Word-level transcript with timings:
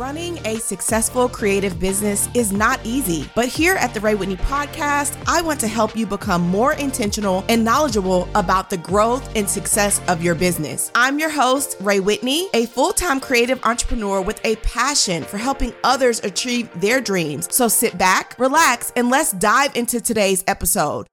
Running 0.00 0.38
a 0.46 0.58
successful 0.58 1.28
creative 1.28 1.78
business 1.78 2.26
is 2.32 2.52
not 2.52 2.80
easy, 2.84 3.28
but 3.34 3.48
here 3.48 3.74
at 3.74 3.92
the 3.92 4.00
Rhea 4.00 4.16
Whitney 4.16 4.36
podcast, 4.36 5.14
I 5.28 5.42
want 5.42 5.60
to 5.60 5.68
help 5.68 5.94
you 5.94 6.06
become 6.06 6.40
more 6.40 6.72
intentional 6.72 7.44
and 7.50 7.62
knowledgeable 7.62 8.26
about 8.34 8.70
the 8.70 8.78
growth 8.78 9.30
and 9.36 9.46
success 9.46 10.00
of 10.08 10.22
your 10.22 10.34
business. 10.34 10.90
I'm 10.94 11.18
your 11.18 11.28
host, 11.28 11.76
Rhea 11.80 12.00
Whitney, 12.00 12.48
a 12.54 12.64
full 12.64 12.94
time 12.94 13.20
creative 13.20 13.62
entrepreneur 13.62 14.22
with 14.22 14.40
a 14.42 14.56
passion 14.56 15.22
for 15.22 15.36
helping 15.36 15.74
others 15.84 16.20
achieve 16.24 16.70
their 16.80 17.02
dreams. 17.02 17.54
So 17.54 17.68
sit 17.68 17.98
back, 17.98 18.38
relax, 18.38 18.94
and 18.96 19.10
let's 19.10 19.32
dive 19.32 19.76
into 19.76 20.00
today's 20.00 20.42
episode. 20.46 21.08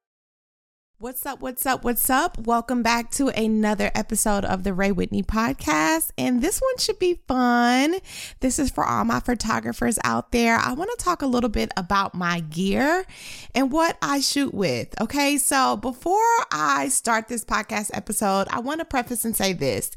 What's 0.99 1.27
up? 1.27 1.41
What's 1.41 1.63
up? 1.67 1.83
What's 1.83 2.09
up? 2.09 2.39
Welcome 2.39 2.81
back 2.81 3.11
to 3.11 3.27
another 3.27 3.91
episode 3.93 4.43
of 4.43 4.63
the 4.63 4.73
Rhea 4.73 4.95
Whitney 4.95 5.21
podcast. 5.21 6.09
And 6.17 6.41
this 6.41 6.57
one 6.59 6.75
should 6.79 6.97
be 6.97 7.21
fun. 7.27 7.97
This 8.39 8.57
is 8.57 8.71
for 8.71 8.83
all 8.83 9.05
my 9.05 9.19
photographers 9.19 9.99
out 10.03 10.31
there. 10.31 10.57
I 10.57 10.73
want 10.73 10.89
to 10.97 11.05
talk 11.05 11.21
a 11.21 11.27
little 11.27 11.51
bit 11.51 11.71
about 11.77 12.15
my 12.15 12.39
gear 12.39 13.05
and 13.53 13.71
what 13.71 13.95
I 14.01 14.21
shoot 14.21 14.55
with. 14.55 14.99
Okay. 14.99 15.37
So 15.37 15.77
before 15.77 16.17
I 16.51 16.87
start 16.89 17.27
this 17.27 17.45
podcast 17.45 17.91
episode, 17.93 18.47
I 18.49 18.59
want 18.61 18.79
to 18.79 18.85
preface 18.85 19.23
and 19.23 19.35
say 19.35 19.53
this. 19.53 19.91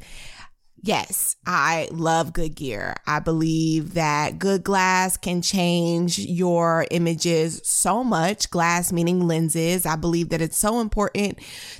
Yes, 0.83 1.37
I 1.45 1.89
love 1.91 2.33
good 2.33 2.55
gear. 2.57 2.95
I 3.07 3.21
believe 3.21 3.93
that 3.95 4.39
good 4.39 4.65
glass 4.65 5.19
can 5.19 5.43
change 5.43 6.19
your 6.19 6.87
images 6.91 7.61
so 7.65 8.03
much. 8.03 8.49
Glass 8.49 8.91
meaning 8.91 9.27
lenses. 9.29 9.85
I 9.85 9.97
believe 9.97 10.31
that 10.31 10.41
it's 10.41 10.57
so 10.57 10.81
important 10.81 11.39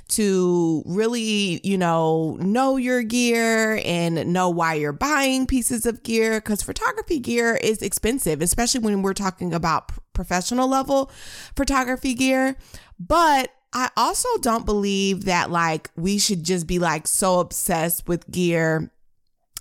to 0.09 0.83
really, 0.85 1.61
you 1.63 1.79
know, 1.79 2.37
know 2.39 2.77
your 2.77 3.01
gear 3.01 3.81
and 3.83 4.31
know 4.31 4.49
why 4.51 4.75
you're 4.75 4.93
buying 4.93 5.47
pieces 5.47 5.87
of 5.87 6.03
gear 6.03 6.39
because 6.39 6.61
photography 6.61 7.17
gear 7.17 7.55
is 7.55 7.81
expensive, 7.81 8.39
especially 8.39 8.81
when 8.81 9.01
we're 9.01 9.15
talking 9.15 9.51
about 9.51 9.91
professional 10.13 10.67
level 10.67 11.09
photography 11.55 12.13
gear. 12.13 12.55
But 12.99 13.49
I 13.73 13.89
also 13.95 14.27
don't 14.41 14.65
believe 14.65 15.25
that 15.25 15.49
like 15.49 15.89
we 15.95 16.17
should 16.17 16.43
just 16.43 16.67
be 16.67 16.79
like 16.79 17.07
so 17.07 17.39
obsessed 17.39 18.07
with 18.07 18.29
gear 18.29 18.91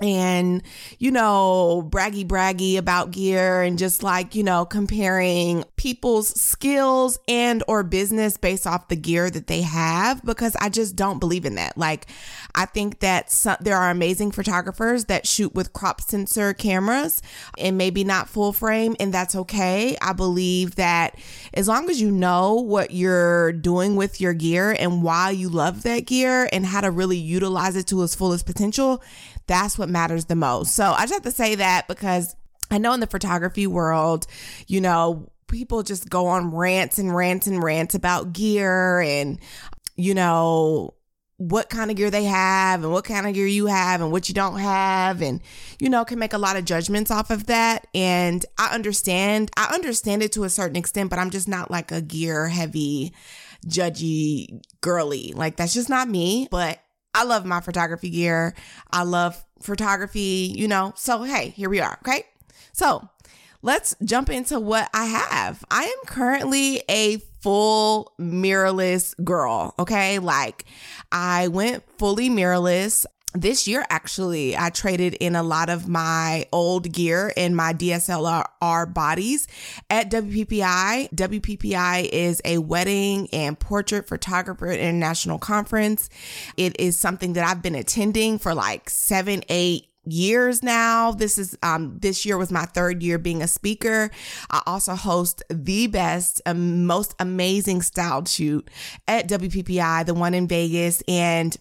and 0.00 0.62
you 0.98 1.10
know 1.10 1.86
braggy 1.90 2.26
braggy 2.26 2.76
about 2.76 3.10
gear 3.10 3.62
and 3.62 3.78
just 3.78 4.02
like 4.02 4.34
you 4.34 4.42
know 4.42 4.64
comparing 4.64 5.64
people's 5.76 6.28
skills 6.40 7.18
and 7.28 7.62
or 7.68 7.82
business 7.82 8.36
based 8.36 8.66
off 8.66 8.88
the 8.88 8.96
gear 8.96 9.30
that 9.30 9.46
they 9.46 9.62
have 9.62 10.24
because 10.24 10.56
i 10.60 10.68
just 10.68 10.96
don't 10.96 11.18
believe 11.18 11.44
in 11.44 11.54
that. 11.54 11.76
Like 11.76 12.06
i 12.54 12.64
think 12.64 13.00
that 13.00 13.30
some, 13.30 13.56
there 13.60 13.76
are 13.76 13.90
amazing 13.90 14.30
photographers 14.30 15.06
that 15.06 15.26
shoot 15.26 15.54
with 15.54 15.72
crop 15.72 16.00
sensor 16.00 16.52
cameras 16.54 17.22
and 17.58 17.76
maybe 17.76 18.04
not 18.04 18.28
full 18.28 18.52
frame 18.52 18.96
and 18.98 19.12
that's 19.12 19.34
okay. 19.34 19.96
I 20.00 20.12
believe 20.12 20.76
that 20.76 21.16
as 21.54 21.68
long 21.68 21.90
as 21.90 22.00
you 22.00 22.10
know 22.10 22.54
what 22.54 22.90
you're 22.92 23.52
doing 23.52 23.96
with 23.96 24.20
your 24.20 24.34
gear 24.34 24.76
and 24.78 25.02
why 25.02 25.30
you 25.30 25.48
love 25.48 25.82
that 25.82 26.06
gear 26.06 26.48
and 26.52 26.64
how 26.66 26.80
to 26.80 26.90
really 26.90 27.16
utilize 27.16 27.76
it 27.76 27.86
to 27.88 28.02
its 28.02 28.14
fullest 28.14 28.46
potential 28.46 29.02
that's 29.50 29.76
what 29.76 29.88
matters 29.88 30.26
the 30.26 30.36
most. 30.36 30.76
So 30.76 30.84
I 30.84 31.02
just 31.02 31.14
have 31.14 31.22
to 31.22 31.32
say 31.32 31.56
that 31.56 31.88
because 31.88 32.36
I 32.70 32.78
know 32.78 32.92
in 32.92 33.00
the 33.00 33.08
photography 33.08 33.66
world, 33.66 34.28
you 34.68 34.80
know, 34.80 35.28
people 35.48 35.82
just 35.82 36.08
go 36.08 36.28
on 36.28 36.54
rants 36.54 37.00
and 37.00 37.14
rants 37.14 37.48
and 37.48 37.62
rants 37.62 37.96
about 37.96 38.32
gear 38.32 39.00
and, 39.00 39.40
you 39.96 40.14
know, 40.14 40.94
what 41.36 41.68
kind 41.68 41.90
of 41.90 41.96
gear 41.96 42.10
they 42.10 42.24
have 42.24 42.84
and 42.84 42.92
what 42.92 43.04
kind 43.04 43.26
of 43.26 43.34
gear 43.34 43.46
you 43.46 43.66
have 43.66 44.00
and 44.00 44.12
what 44.12 44.28
you 44.28 44.34
don't 44.34 44.58
have 44.58 45.22
and 45.22 45.40
you 45.78 45.88
know 45.88 46.04
can 46.04 46.18
make 46.18 46.34
a 46.34 46.38
lot 46.38 46.54
of 46.54 46.66
judgments 46.66 47.10
off 47.10 47.30
of 47.30 47.46
that. 47.46 47.86
And 47.94 48.44
I 48.58 48.74
understand 48.74 49.50
I 49.56 49.72
understand 49.72 50.22
it 50.22 50.32
to 50.32 50.44
a 50.44 50.50
certain 50.50 50.76
extent 50.76 51.08
but 51.08 51.18
I'm 51.18 51.30
just 51.30 51.48
not 51.48 51.70
like 51.70 51.92
a 51.92 52.02
gear 52.02 52.46
heavy 52.48 53.14
judgy 53.66 54.60
girly. 54.82 55.32
Like 55.34 55.56
that's 55.56 55.72
just 55.72 55.88
not 55.88 56.08
me. 56.08 56.46
But 56.50 56.78
I 57.14 57.24
love 57.24 57.44
my 57.44 57.60
photography 57.60 58.10
gear. 58.10 58.54
I 58.90 59.02
love 59.02 59.44
photography, 59.60 60.52
you 60.56 60.68
know. 60.68 60.92
So, 60.96 61.22
hey, 61.22 61.50
here 61.50 61.68
we 61.68 61.80
are. 61.80 61.98
Okay. 62.06 62.24
So, 62.72 63.08
let's 63.62 63.96
jump 64.04 64.30
into 64.30 64.60
what 64.60 64.88
I 64.94 65.06
have. 65.06 65.64
I 65.70 65.84
am 65.84 66.06
currently 66.06 66.82
a 66.88 67.18
full 67.40 68.12
mirrorless 68.18 69.14
girl. 69.24 69.74
Okay. 69.78 70.18
Like, 70.18 70.64
I 71.10 71.48
went 71.48 71.82
fully 71.98 72.30
mirrorless 72.30 73.06
this 73.34 73.68
year 73.68 73.84
actually 73.90 74.56
i 74.56 74.70
traded 74.70 75.14
in 75.14 75.36
a 75.36 75.42
lot 75.42 75.70
of 75.70 75.88
my 75.88 76.44
old 76.52 76.90
gear 76.92 77.32
and 77.36 77.56
my 77.56 77.72
dslr 77.72 78.94
bodies 78.94 79.46
at 79.88 80.10
wppi 80.10 81.10
wppi 81.14 82.08
is 82.12 82.42
a 82.44 82.58
wedding 82.58 83.28
and 83.32 83.58
portrait 83.58 84.08
photographer 84.08 84.70
international 84.70 85.38
conference 85.38 86.08
it 86.56 86.78
is 86.80 86.96
something 86.96 87.34
that 87.34 87.46
i've 87.46 87.62
been 87.62 87.74
attending 87.74 88.38
for 88.38 88.54
like 88.54 88.90
seven 88.90 89.42
eight 89.48 89.86
years 90.04 90.62
now. 90.62 91.12
This 91.12 91.38
is 91.38 91.56
um 91.62 91.98
this 91.98 92.24
year 92.24 92.38
was 92.38 92.50
my 92.50 92.64
third 92.64 93.02
year 93.02 93.18
being 93.18 93.42
a 93.42 93.46
speaker. 93.46 94.10
I 94.50 94.62
also 94.66 94.94
host 94.94 95.42
the 95.50 95.86
best 95.88 96.40
um, 96.46 96.86
most 96.86 97.14
amazing 97.18 97.82
styled 97.82 98.28
shoot 98.28 98.68
at 99.06 99.28
WPPI, 99.28 100.06
the 100.06 100.14
one 100.14 100.34
in 100.34 100.48
Vegas 100.48 101.02
and 101.06 101.56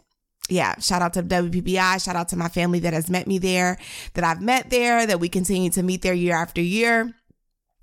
yeah, 0.51 0.77
shout 0.79 1.01
out 1.01 1.13
to 1.13 1.23
WPPI. 1.23 2.03
Shout 2.03 2.15
out 2.15 2.29
to 2.29 2.35
my 2.35 2.49
family 2.49 2.79
that 2.79 2.93
has 2.93 3.09
met 3.09 3.27
me 3.27 3.37
there, 3.37 3.77
that 4.13 4.23
I've 4.23 4.41
met 4.41 4.69
there, 4.69 5.05
that 5.05 5.19
we 5.19 5.29
continue 5.29 5.69
to 5.71 5.83
meet 5.83 6.01
there 6.01 6.13
year 6.13 6.35
after 6.35 6.61
year. 6.61 7.13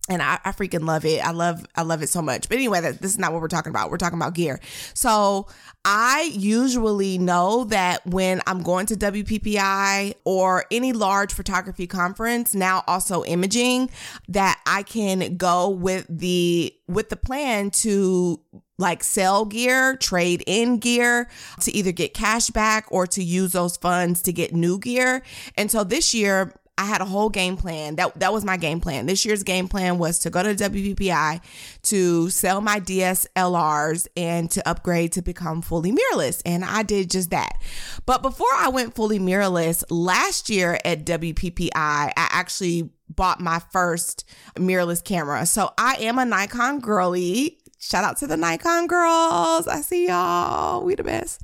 And 0.09 0.22
I, 0.22 0.38
I 0.44 0.53
freaking 0.53 0.87
love 0.87 1.05
it. 1.05 1.25
I 1.25 1.32
love, 1.32 1.66
I 1.75 1.82
love 1.82 2.00
it 2.00 2.09
so 2.09 2.22
much. 2.22 2.49
But 2.49 2.59
anyway, 2.59 2.81
that, 2.81 3.00
this 3.00 3.10
is 3.10 3.19
not 3.19 3.32
what 3.32 3.43
we're 3.43 3.49
talking 3.49 3.71
about. 3.71 3.91
We're 3.91 3.97
talking 3.97 4.19
about 4.19 4.34
gear. 4.34 4.60
So 4.94 5.49
I 5.84 6.31
usually 6.32 7.19
know 7.19 7.65
that 7.65 8.06
when 8.06 8.41
I'm 8.47 8.62
going 8.62 8.87
to 8.87 8.94
WPPI 8.94 10.15
or 10.25 10.65
any 10.71 10.93
large 10.93 11.34
photography 11.34 11.88
conference, 11.88 12.55
now 12.55 12.84
also 12.87 13.25
imaging, 13.25 13.91
that 14.28 14.60
I 14.65 14.84
can 14.84 15.37
go 15.37 15.71
with 15.71 16.06
the, 16.09 16.72
with 16.87 17.09
the 17.09 17.16
plan 17.16 17.71
to 17.71 18.41
like 18.78 19.03
sell 19.03 19.44
gear, 19.44 19.97
trade 19.97 20.42
in 20.47 20.78
gear 20.78 21.28
to 21.60 21.75
either 21.75 21.92
get 21.92 22.14
cash 22.14 22.50
back 22.50 22.87
or 22.91 23.06
to 23.09 23.22
use 23.22 23.53
those 23.53 23.76
funds 23.76 24.22
to 24.22 24.32
get 24.32 24.54
new 24.54 24.78
gear. 24.78 25.22
And 25.56 25.70
so 25.70 25.84
this 25.84 26.14
year, 26.14 26.53
I 26.78 26.84
had 26.84 27.00
a 27.00 27.06
whole 27.06 27.31
game 27.31 27.56
plan. 27.56 27.97
That 27.97 28.20
that 28.20 28.32
was 28.34 28.44
my 28.44 28.59
game 28.59 28.81
plan. 28.81 29.06
This 29.06 29.25
year's 29.25 29.42
game 29.42 29.66
plan 29.66 29.97
was 29.98 30.19
to 30.20 30.31
go 30.31 30.42
to 30.42 30.54
WPPI 30.54 31.41
to 31.84 32.28
sell 32.28 32.60
my 32.60 32.81
DSLRs 32.81 34.09
and 34.14 34.50
to 34.50 34.69
upgrade 34.69 35.12
to 35.12 35.22
become 35.22 35.62
fully 35.62 35.91
mirrorless. 35.91 36.43
And 36.44 36.64
I 36.64 36.82
did 36.82 37.10
just 37.10 37.31
that. 37.31 37.58
But 38.04 38.20
before 38.20 38.53
I 38.54 38.69
went 38.69 38.94
fully 38.94 39.19
mirrorless, 39.19 39.84
last 39.88 40.50
year 40.50 40.78
at 40.84 41.06
WPPI, 41.06 41.70
I 41.75 42.12
actually 42.14 42.91
bought 43.08 43.41
my 43.41 43.60
first 43.70 44.28
mirrorless 44.56 45.03
camera. 45.03 45.47
So 45.47 45.72
I 45.78 45.97
am 46.00 46.19
a 46.19 46.26
Nikon 46.26 46.81
girly. 46.81 47.58
Shout 47.78 48.04
out 48.04 48.16
to 48.19 48.26
the 48.26 48.37
Nikon 48.37 48.87
girls. 48.87 49.69
I 49.69 49.81
see 49.82 50.09
y'all. 50.09 50.84
We 50.84 50.94
the 50.94 51.04
best. 51.04 51.41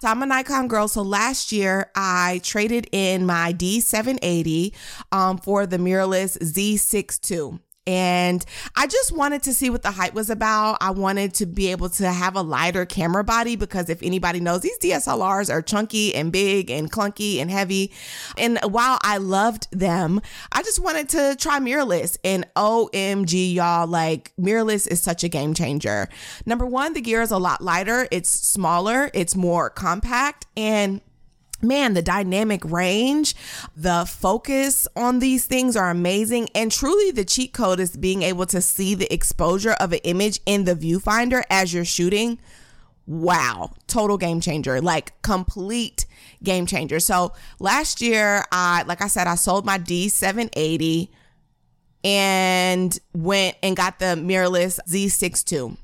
So 0.00 0.08
I'm 0.08 0.22
a 0.22 0.26
Nikon 0.26 0.68
girl. 0.68 0.88
So 0.88 1.02
last 1.02 1.52
year 1.52 1.90
I 1.94 2.40
traded 2.42 2.88
in 2.92 3.26
my 3.26 3.52
D780 3.52 4.72
um, 5.10 5.38
for 5.38 5.66
the 5.66 5.78
mirrorless 5.78 6.38
Z6 6.38 7.30
II. 7.30 7.58
And 7.86 8.44
I 8.76 8.86
just 8.86 9.10
wanted 9.10 9.42
to 9.44 9.52
see 9.52 9.68
what 9.68 9.82
the 9.82 9.90
hype 9.90 10.14
was 10.14 10.30
about. 10.30 10.78
I 10.80 10.90
wanted 10.90 11.34
to 11.34 11.46
be 11.46 11.72
able 11.72 11.88
to 11.90 12.08
have 12.08 12.36
a 12.36 12.42
lighter 12.42 12.86
camera 12.86 13.24
body 13.24 13.56
because 13.56 13.90
if 13.90 14.02
anybody 14.02 14.38
knows, 14.38 14.60
these 14.60 14.78
DSLRs 14.78 15.52
are 15.52 15.62
chunky 15.62 16.14
and 16.14 16.30
big 16.30 16.70
and 16.70 16.92
clunky 16.92 17.38
and 17.38 17.50
heavy. 17.50 17.92
And 18.38 18.58
while 18.62 18.98
I 19.02 19.16
loved 19.16 19.66
them, 19.72 20.20
I 20.52 20.62
just 20.62 20.78
wanted 20.78 21.08
to 21.10 21.36
try 21.36 21.58
mirrorless. 21.58 22.16
And 22.22 22.46
OMG, 22.54 23.54
y'all, 23.54 23.88
like 23.88 24.32
mirrorless 24.40 24.86
is 24.86 25.00
such 25.00 25.24
a 25.24 25.28
game 25.28 25.52
changer. 25.52 26.08
Number 26.46 26.66
one, 26.66 26.92
the 26.92 27.00
gear 27.00 27.20
is 27.20 27.32
a 27.32 27.38
lot 27.38 27.60
lighter, 27.60 28.06
it's 28.12 28.30
smaller, 28.30 29.10
it's 29.12 29.34
more 29.34 29.70
compact, 29.70 30.46
and 30.56 31.00
man, 31.62 31.94
the 31.94 32.02
dynamic 32.02 32.64
range, 32.64 33.34
the 33.76 34.04
focus 34.08 34.88
on 34.96 35.18
these 35.18 35.46
things 35.46 35.76
are 35.76 35.90
amazing. 35.90 36.48
And 36.54 36.70
truly, 36.70 37.10
the 37.10 37.24
cheat 37.24 37.52
code 37.52 37.80
is 37.80 37.96
being 37.96 38.22
able 38.22 38.46
to 38.46 38.60
see 38.60 38.94
the 38.94 39.12
exposure 39.12 39.72
of 39.72 39.92
an 39.92 40.00
image 40.04 40.40
in 40.46 40.64
the 40.64 40.74
viewfinder 40.74 41.42
as 41.50 41.72
you're 41.72 41.84
shooting. 41.84 42.38
Wow, 43.06 43.72
total 43.86 44.16
game 44.16 44.40
changer, 44.40 44.80
like 44.80 45.20
complete 45.22 46.06
game 46.42 46.66
changer. 46.66 47.00
So 47.00 47.32
last 47.58 48.00
year, 48.00 48.44
I, 48.52 48.84
like 48.86 49.02
I 49.02 49.08
said, 49.08 49.26
I 49.26 49.34
sold 49.34 49.66
my 49.66 49.78
D780 49.78 51.08
and 52.04 52.98
went 53.12 53.56
and 53.62 53.76
got 53.76 53.98
the 53.98 54.16
mirrorless 54.16 54.78
Z6 54.88 55.52
II. 55.52 55.76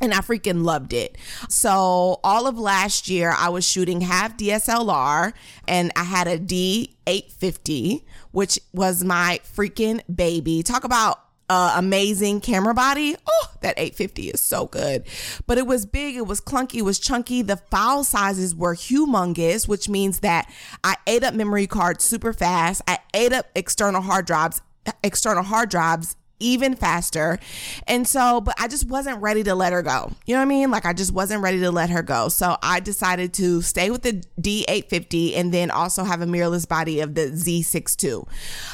And 0.00 0.12
I 0.12 0.18
freaking 0.18 0.64
loved 0.64 0.92
it. 0.92 1.16
So, 1.48 2.20
all 2.24 2.46
of 2.46 2.58
last 2.58 3.08
year, 3.08 3.34
I 3.36 3.48
was 3.48 3.68
shooting 3.68 4.00
half 4.00 4.36
DSLR 4.36 5.32
and 5.68 5.92
I 5.96 6.04
had 6.04 6.26
a 6.26 6.38
D850, 6.38 8.02
which 8.32 8.58
was 8.72 9.04
my 9.04 9.40
freaking 9.56 10.00
baby. 10.14 10.62
Talk 10.62 10.84
about 10.84 11.20
uh, 11.48 11.74
amazing 11.76 12.40
camera 12.40 12.74
body. 12.74 13.16
Oh, 13.26 13.46
that 13.60 13.74
850 13.78 14.28
is 14.28 14.40
so 14.40 14.66
good. 14.66 15.04
But 15.46 15.58
it 15.58 15.66
was 15.66 15.86
big, 15.86 16.16
it 16.16 16.26
was 16.26 16.40
clunky, 16.40 16.76
it 16.76 16.82
was 16.82 16.98
chunky. 16.98 17.42
The 17.42 17.56
file 17.56 18.04
sizes 18.04 18.54
were 18.54 18.74
humongous, 18.74 19.68
which 19.68 19.88
means 19.88 20.20
that 20.20 20.50
I 20.82 20.96
ate 21.06 21.22
up 21.22 21.34
memory 21.34 21.66
cards 21.66 22.04
super 22.04 22.32
fast. 22.32 22.82
I 22.88 22.98
ate 23.12 23.32
up 23.32 23.46
external 23.54 24.02
hard 24.02 24.26
drives, 24.26 24.62
external 25.02 25.44
hard 25.44 25.68
drives 25.68 26.16
even 26.40 26.74
faster. 26.74 27.38
And 27.86 28.06
so, 28.06 28.40
but 28.40 28.54
I 28.58 28.68
just 28.68 28.88
wasn't 28.88 29.20
ready 29.20 29.42
to 29.44 29.54
let 29.54 29.72
her 29.72 29.82
go. 29.82 30.12
You 30.26 30.34
know 30.34 30.40
what 30.40 30.46
I 30.46 30.48
mean? 30.48 30.70
Like 30.70 30.84
I 30.84 30.92
just 30.92 31.12
wasn't 31.12 31.42
ready 31.42 31.60
to 31.60 31.70
let 31.70 31.90
her 31.90 32.02
go. 32.02 32.28
So 32.28 32.56
I 32.62 32.80
decided 32.80 33.32
to 33.34 33.62
stay 33.62 33.90
with 33.90 34.02
the 34.02 34.22
D850 34.40 35.36
and 35.36 35.52
then 35.52 35.70
also 35.70 36.04
have 36.04 36.20
a 36.20 36.26
mirrorless 36.26 36.68
body 36.68 37.00
of 37.00 37.14
the 37.14 37.30
Z6 37.30 38.04
II. 38.04 38.24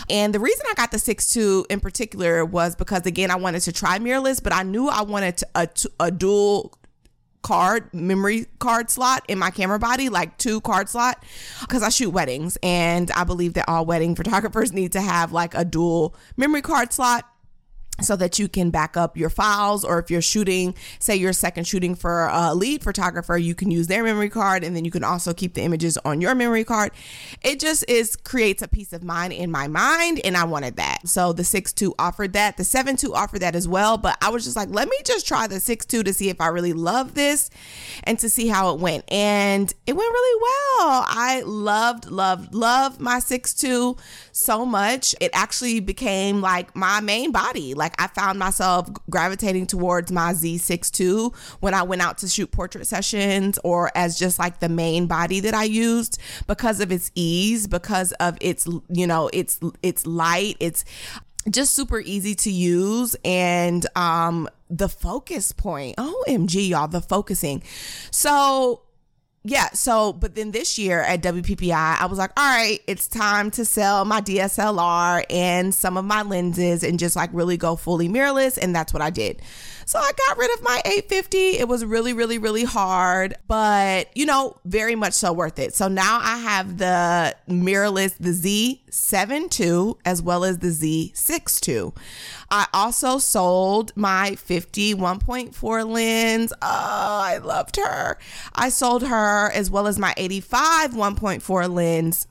And 0.09 0.35
the 0.35 0.41
reason 0.41 0.67
I 0.71 0.75
got 0.75 0.91
the 0.91 0.99
62 0.99 1.67
in 1.71 1.81
particular 1.81 2.45
was 2.45 2.75
because 2.77 3.07
again, 3.07 3.31
I 3.31 3.37
wanted 3.37 3.61
to 3.61 3.73
try 3.73 3.99
mirrorless, 3.99 4.43
but 4.43 4.53
I 4.53 4.63
knew 4.63 4.89
I 4.89 5.03
wanted 5.03 5.43
a, 5.55 5.69
a 5.99 6.11
dual 6.11 6.75
card 7.43 7.93
memory 7.95 8.47
card 8.59 8.91
slot 8.91 9.25
in 9.27 9.39
my 9.39 9.51
camera 9.51 9.79
body 9.79 10.11
like 10.11 10.37
two 10.37 10.61
card 10.61 10.91
slot 10.91 11.25
because 11.63 11.83
i 11.83 11.89
shoot 11.89 12.11
weddings 12.11 12.59
and 12.63 13.11
i 13.13 13.25
believe 13.25 13.55
that 13.55 13.67
all 13.67 13.87
wedding 13.87 14.15
photographers 14.21 14.75
need 14.75 14.93
to 14.93 15.01
have 15.01 15.33
like 15.33 15.55
a 15.55 15.65
dual 15.65 16.15
memory 16.37 16.61
card 16.61 16.93
slot 16.93 17.25
so 18.03 18.17
that 18.17 18.39
you 18.39 18.49
can 18.49 18.71
back 18.71 18.97
up 18.97 19.17
your 19.17 19.31
files 19.31 19.85
or 19.85 19.99
if 19.99 20.11
you're 20.11 20.23
shooting 20.23 20.75
say 20.99 21.17
you're 21.17 21.33
second 21.33 21.67
shooting 21.67 21.95
for 21.95 22.29
a 22.29 22.55
lead 22.55 22.83
photographer 22.83 23.37
you 23.37 23.55
can 23.55 23.71
use 23.71 23.87
their 23.87 24.03
memory 24.03 24.29
card 24.29 24.65
and 24.65 24.75
then 24.75 24.85
you 24.85 24.91
can 24.91 25.05
also 25.05 25.33
keep 25.33 25.55
the 25.55 25.63
images 25.63 25.99
on 26.05 26.21
your 26.21 26.35
memory 26.35 26.65
card. 26.65 26.93
It 27.43 27.61
just 27.61 27.89
is 27.89 28.17
creates 28.17 28.63
a 28.63 28.69
peace 28.69 28.93
of 28.93 29.03
mind 29.03 29.33
in 29.33 29.51
my 29.51 29.69
mind 29.69 30.21
and 30.25 30.37
i 30.37 30.45
wanted 30.45 30.77
that. 30.77 31.07
So 31.07 31.33
the 31.33 31.43
6-2 31.43 31.93
offered 31.99 32.33
that. 32.35 32.57
The 32.57 32.63
7-2 32.63 33.13
offered 33.15 33.41
that 33.41 33.55
as 33.55 33.69
well 33.69 33.97
but 33.97 34.17
i 34.21 34.31
was 34.31 34.45
just 34.45 34.57
like 34.57 34.69
let 34.71 34.89
me 34.89 34.97
just 35.05 35.27
try 35.27 35.47
the 35.47 35.57
6-2 35.57 36.05
to 36.05 36.13
see 36.13 36.29
if 36.29 36.41
i 36.41 36.47
really 36.47 36.73
love 36.73 37.15
this 37.15 37.51
and 38.05 38.19
to 38.19 38.29
see 38.29 38.49
how 38.49 38.75
it 38.75 38.81
went. 38.81 39.05
And 39.11 39.73
it 39.87 39.93
went 39.93 40.11
really 40.11 40.41
well. 40.43 41.05
I 41.09 41.43
loved 41.45 42.11
loved 42.11 42.55
loved 42.55 43.01
my 43.01 43.19
6.2 43.19 43.99
so 44.33 44.65
much 44.65 45.15
it 45.21 45.31
actually 45.33 45.81
became 45.81 46.41
like 46.41 46.75
my 46.77 47.01
main 47.01 47.33
body 47.33 47.75
like 47.75 47.95
I 48.01 48.07
found 48.09 48.39
myself 48.39 48.89
gravitating 49.09 49.67
towards 49.67 50.13
my 50.13 50.33
Z6 50.33 51.01
II 51.01 51.39
when 51.61 51.75
I 51.75 51.83
went 51.83 52.03
out 52.03 52.19
to 52.19 52.29
shoot 52.29 52.51
portrait 52.51 52.87
sessions 52.87 53.59
or 53.65 53.91
as 53.95 54.19
just 54.19 54.39
like 54.39 54.61
the 54.61 54.69
main 54.69 55.07
body 55.07 55.41
that 55.41 55.55
I 55.55 55.65
used 55.65 56.19
because 56.47 56.81
of 56.81 56.93
its 56.93 57.11
ease, 57.15 57.67
because 57.67 58.13
of 58.13 58.37
its, 58.41 58.67
you 58.89 59.07
know, 59.07 59.31
it's 59.33 59.61
it's 59.83 60.07
light, 60.07 60.57
it's 60.61 60.85
just 61.51 61.75
super 61.75 62.01
easy 62.01 62.35
to 62.35 62.51
use 62.51 63.17
and 63.25 63.87
um 63.97 64.49
the 64.69 64.89
focus 64.89 65.53
point. 65.53 65.97
OMG, 65.97 66.69
y'all, 66.69 66.89
the 66.89 67.01
focusing. 67.01 67.63
So 68.11 68.83
yeah, 69.43 69.71
so 69.73 70.13
but 70.13 70.35
then 70.35 70.51
this 70.51 70.79
year 70.79 71.01
at 71.01 71.23
WPPI, 71.23 71.73
I 71.73 72.05
was 72.07 72.19
like, 72.19 72.31
all 72.37 72.45
right, 72.45 72.79
it's 72.87 73.09
time 73.09 73.51
to 73.53 73.65
sell 73.65 74.05
my 74.05 74.21
DSLR 74.21 75.25
and 75.31 75.75
some 75.75 75.97
of 75.97 76.05
my 76.05 76.23
lenses 76.23 76.83
and 76.83 76.99
just 76.99 77.17
like 77.17 77.31
really 77.33 77.57
go 77.57 77.75
fully 77.75 78.07
mirrorless. 78.09 78.59
And 78.61 78.75
that's 78.75 78.93
what 78.93 79.01
I 79.01 79.09
did. 79.09 79.41
So 79.91 79.99
I 79.99 80.13
got 80.29 80.39
rid 80.39 80.55
of 80.55 80.63
my 80.63 80.81
850. 80.85 81.59
It 81.59 81.67
was 81.67 81.85
really, 81.85 82.13
really, 82.13 82.39
really 82.39 82.63
hard, 82.63 83.35
but 83.49 84.17
you 84.17 84.25
know, 84.25 84.57
very 84.65 84.95
much 84.95 85.15
so 85.15 85.33
worth 85.33 85.59
it. 85.59 85.75
So 85.75 85.89
now 85.89 86.21
I 86.23 86.39
have 86.39 86.79
the 86.79 87.35
mirrorless, 87.49 88.15
the 88.17 88.31
Z7 88.31 89.61
II, 89.61 89.95
as 90.05 90.23
well 90.23 90.45
as 90.45 90.59
the 90.59 90.69
Z6 90.69 91.69
II. 91.69 91.93
I 92.53 92.69
also 92.73 93.19
sold 93.19 93.91
my 93.97 94.37
50 94.37 94.95
1.4 94.95 95.91
lens. 95.91 96.53
Oh, 96.53 96.59
I 96.63 97.39
loved 97.39 97.75
her. 97.75 98.17
I 98.55 98.69
sold 98.69 99.03
her 99.09 99.51
as 99.51 99.73
well 99.73 99.89
as 99.89 99.99
my 99.99 100.15
85 100.17 100.93
1.4 100.93 101.69
lens 101.69 102.29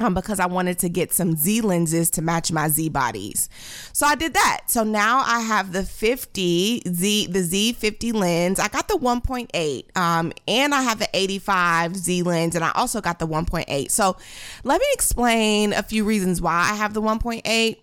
um, 0.00 0.14
because 0.14 0.40
I 0.40 0.46
wanted 0.46 0.78
to 0.80 0.88
get 0.88 1.12
some 1.12 1.36
Z 1.36 1.60
lenses 1.60 2.10
to 2.10 2.22
match 2.22 2.50
my 2.50 2.68
Z 2.68 2.88
bodies. 2.88 3.48
So 3.92 4.06
I 4.06 4.14
did 4.14 4.34
that. 4.34 4.62
So 4.68 4.82
now 4.82 5.22
I 5.26 5.40
have 5.40 5.72
the 5.72 5.84
50 5.84 6.82
Z, 6.88 7.26
the 7.26 7.40
Z50 7.40 8.14
lens. 8.14 8.58
I 8.58 8.68
got 8.68 8.88
the 8.88 8.94
1.8, 8.94 9.96
um, 9.96 10.32
and 10.48 10.74
I 10.74 10.82
have 10.82 10.98
the 10.98 11.08
85 11.12 11.96
Z 11.96 12.22
lens, 12.22 12.54
and 12.54 12.64
I 12.64 12.72
also 12.74 13.00
got 13.00 13.18
the 13.18 13.28
1.8. 13.28 13.90
So 13.90 14.16
let 14.64 14.80
me 14.80 14.86
explain 14.92 15.72
a 15.72 15.82
few 15.82 16.04
reasons 16.04 16.40
why 16.40 16.68
I 16.70 16.74
have 16.74 16.94
the 16.94 17.02
1.8. 17.02 17.76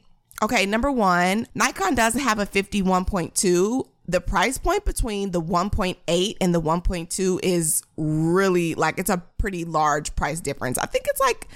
Okay, 0.43 0.65
number 0.65 0.91
one, 0.91 1.47
Nikon 1.55 1.95
doesn't 1.95 2.21
have 2.21 2.39
a 2.39 2.45
51.2 2.45 3.85
the 4.09 4.21
price 4.21 4.57
point 4.57 4.85
between 4.85 5.31
the 5.31 5.41
1.8 5.41 6.37
and 6.39 6.55
the 6.55 6.61
1.2 6.61 7.39
is 7.43 7.83
really 7.97 8.73
like 8.73 8.99
it's 8.99 9.09
a 9.09 9.21
pretty 9.37 9.65
large 9.65 10.15
price 10.15 10.39
difference. 10.39 10.77
I 10.77 10.85
think 10.85 11.05
it's 11.09 11.19
like 11.19 11.49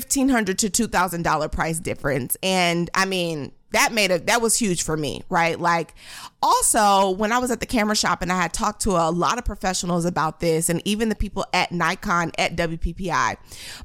1500 0.00 0.58
to 0.58 0.70
$2000 0.70 1.52
price 1.52 1.80
difference. 1.80 2.36
And 2.42 2.90
i 2.94 3.04
mean 3.04 3.52
that 3.72 3.92
made 3.92 4.10
a 4.10 4.18
that 4.20 4.40
was 4.40 4.56
huge 4.56 4.82
for 4.82 4.96
me 4.96 5.22
right? 5.28 5.58
Like 5.58 5.94
also 6.42 7.10
when 7.10 7.32
i 7.32 7.38
was 7.38 7.50
at 7.50 7.60
the 7.60 7.66
camera 7.66 7.96
shop 7.96 8.22
and 8.22 8.30
i 8.30 8.40
had 8.40 8.52
talked 8.52 8.82
to 8.82 8.90
a 8.90 9.10
lot 9.10 9.38
of 9.38 9.44
professionals 9.44 10.04
about 10.04 10.40
this 10.40 10.68
and 10.68 10.80
even 10.84 11.08
the 11.08 11.14
people 11.14 11.44
at 11.52 11.72
nikon 11.72 12.30
at 12.38 12.54
wppi 12.54 13.36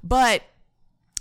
but 0.04 0.44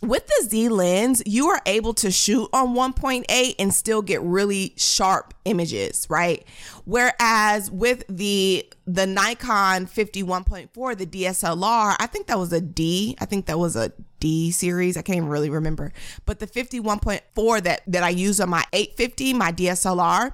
with 0.00 0.26
the 0.26 0.48
Z 0.48 0.68
lens, 0.68 1.22
you 1.26 1.48
are 1.48 1.60
able 1.66 1.94
to 1.94 2.10
shoot 2.10 2.48
on 2.52 2.74
1.8 2.74 3.54
and 3.58 3.74
still 3.74 4.02
get 4.02 4.22
really 4.22 4.74
sharp 4.76 5.34
images, 5.44 6.06
right? 6.08 6.46
Whereas 6.84 7.70
with 7.70 8.04
the 8.08 8.66
the 8.86 9.06
Nikon 9.06 9.86
51.4, 9.86 10.96
the 10.96 11.06
DSLR, 11.06 11.96
I 11.98 12.06
think 12.06 12.26
that 12.28 12.38
was 12.38 12.52
a 12.52 12.60
D. 12.60 13.16
I 13.20 13.26
think 13.26 13.46
that 13.46 13.58
was 13.58 13.76
a 13.76 13.92
D 14.20 14.50
series. 14.50 14.96
I 14.96 15.02
can't 15.02 15.18
even 15.18 15.28
really 15.28 15.50
remember. 15.50 15.92
But 16.24 16.38
the 16.38 16.46
51.4 16.46 17.62
that 17.64 17.82
that 17.86 18.02
I 18.02 18.10
use 18.10 18.40
on 18.40 18.48
my 18.50 18.64
850, 18.72 19.34
my 19.34 19.52
DSLR, 19.52 20.32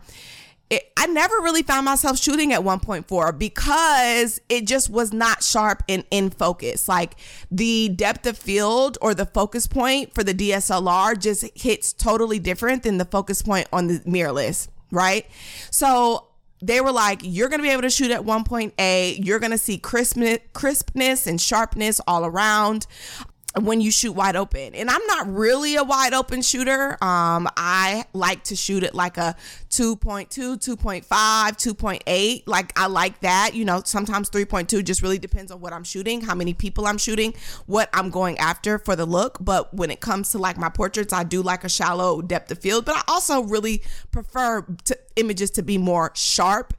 it, 0.71 0.93
I 0.97 1.07
never 1.07 1.37
really 1.37 1.63
found 1.63 1.85
myself 1.85 2.19
shooting 2.19 2.53
at 2.53 2.61
1.4 2.61 3.39
because 3.39 4.41
it 4.49 4.67
just 4.67 4.89
was 4.89 5.13
not 5.13 5.43
sharp 5.43 5.83
and 5.89 6.05
in 6.11 6.31
focus. 6.31 6.89
Like 6.89 7.17
the 7.51 7.91
depth 7.91 8.27
of 8.27 8.39
field 8.39 8.97
or 9.03 9.15
the 9.15 9.27
focus 9.27 9.67
point 9.67 10.15
for 10.15 10.25
the 10.25 10.35
DSLR 10.35 11.19
just 11.19 11.45
hits 11.55 11.93
totally 11.93 12.39
different 12.39 12.83
than 12.83 12.99
the 12.99 13.05
focus 13.05 13.43
point 13.43 13.69
on 13.73 13.89
the 13.89 13.99
mirrorless, 14.01 14.69
right? 14.91 15.27
So 15.71 16.29
they 16.63 16.81
were 16.81 16.93
like, 16.93 17.21
you're 17.23 17.49
to 17.61 17.67
be 17.67 17.73
able 17.73 17.83
to 17.83 17.91
shoot 17.91 18.11
at 18.11 18.23
1.8. 18.23 19.25
You're 19.25 19.39
to 19.53 19.59
see 19.59 19.77
crispness, 19.77 20.39
crispness 20.55 21.27
and 21.27 21.39
sharpness 21.41 22.01
all 22.07 22.25
around 22.25 22.87
when 23.61 23.81
you 23.81 23.91
shoot 23.91 24.13
wide 24.13 24.37
open. 24.37 24.75
And 24.75 24.91
I'm 24.91 25.07
not 25.07 25.33
really 25.33 25.77
a 25.77 25.85
wide 25.85 26.13
open 26.13 26.43
shooter. 26.43 26.93
Um, 27.03 27.49
I 27.57 28.05
like 28.13 28.43
to 28.45 28.57
shoot 28.57 28.83
it 28.83 28.95
like 28.95 29.17
a 29.17 29.37
2.2, 29.71 30.29
2.5, 30.29 31.07
2.8. 31.07 32.43
Like 32.47 32.73
I 32.79 32.87
like 32.87 33.21
that. 33.21 33.55
You 33.55 33.65
know, 33.65 33.83
sometimes 33.85 34.29
3.2 34.31 34.85
just 34.85 35.03
really 35.03 35.19
depends 35.19 35.53
on 35.53 35.61
what 35.61 35.73
I'm 35.73 35.85
shooting, 35.85 36.21
how 36.21 36.35
many 36.35 36.53
people 36.53 36.87
I'm 36.87 36.99
shooting, 36.99 37.35
what 37.67 37.89
I'm 37.93 38.11
going 38.11 38.39
after 38.39 38.79
for 38.79 38.97
the 38.97 39.07
look. 39.07 39.39
But 39.41 39.73
when 39.73 39.91
it 39.91 40.01
comes 40.01 40.33
to 40.33 40.39
like 40.39 40.59
my 40.59 40.69
portraits, 40.69 41.13
I 41.13 41.23
do 41.23 41.41
like 41.41 41.63
a 41.63 41.69
shallow 41.69 42.23
depth 42.23 42.51
of 42.51 42.59
field, 42.59 42.85
but 42.85 42.97
I 42.97 43.03
also 43.07 43.43
really 43.43 43.83
prefer 44.11 44.63
to, 44.85 44.99
images 45.17 45.51
to 45.53 45.63
be 45.63 45.79
more 45.79 46.11
sharp 46.15 46.75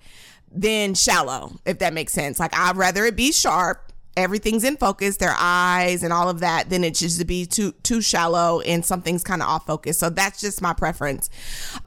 than 0.51 0.93
shallow, 0.93 1.53
if 1.65 1.79
that 1.79 1.93
makes 1.93 2.13
sense. 2.13 2.39
Like 2.39 2.55
I'd 2.57 2.75
rather 2.75 3.05
it 3.05 3.15
be 3.15 3.31
sharp 3.31 3.84
everything's 4.17 4.63
in 4.63 4.77
focus, 4.77 5.17
their 5.17 5.35
eyes 5.37 6.03
and 6.03 6.13
all 6.13 6.29
of 6.29 6.39
that, 6.39 6.69
then 6.69 6.83
it 6.83 6.95
should 6.97 7.27
be 7.27 7.45
too 7.45 7.73
too 7.83 8.01
shallow 8.01 8.61
and 8.61 8.85
something's 8.85 9.23
kind 9.23 9.41
of 9.41 9.47
off 9.47 9.65
focus. 9.65 9.97
So 9.97 10.09
that's 10.09 10.39
just 10.39 10.61
my 10.61 10.73
preference. 10.73 11.29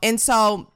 And 0.03 0.21
so 0.21 0.73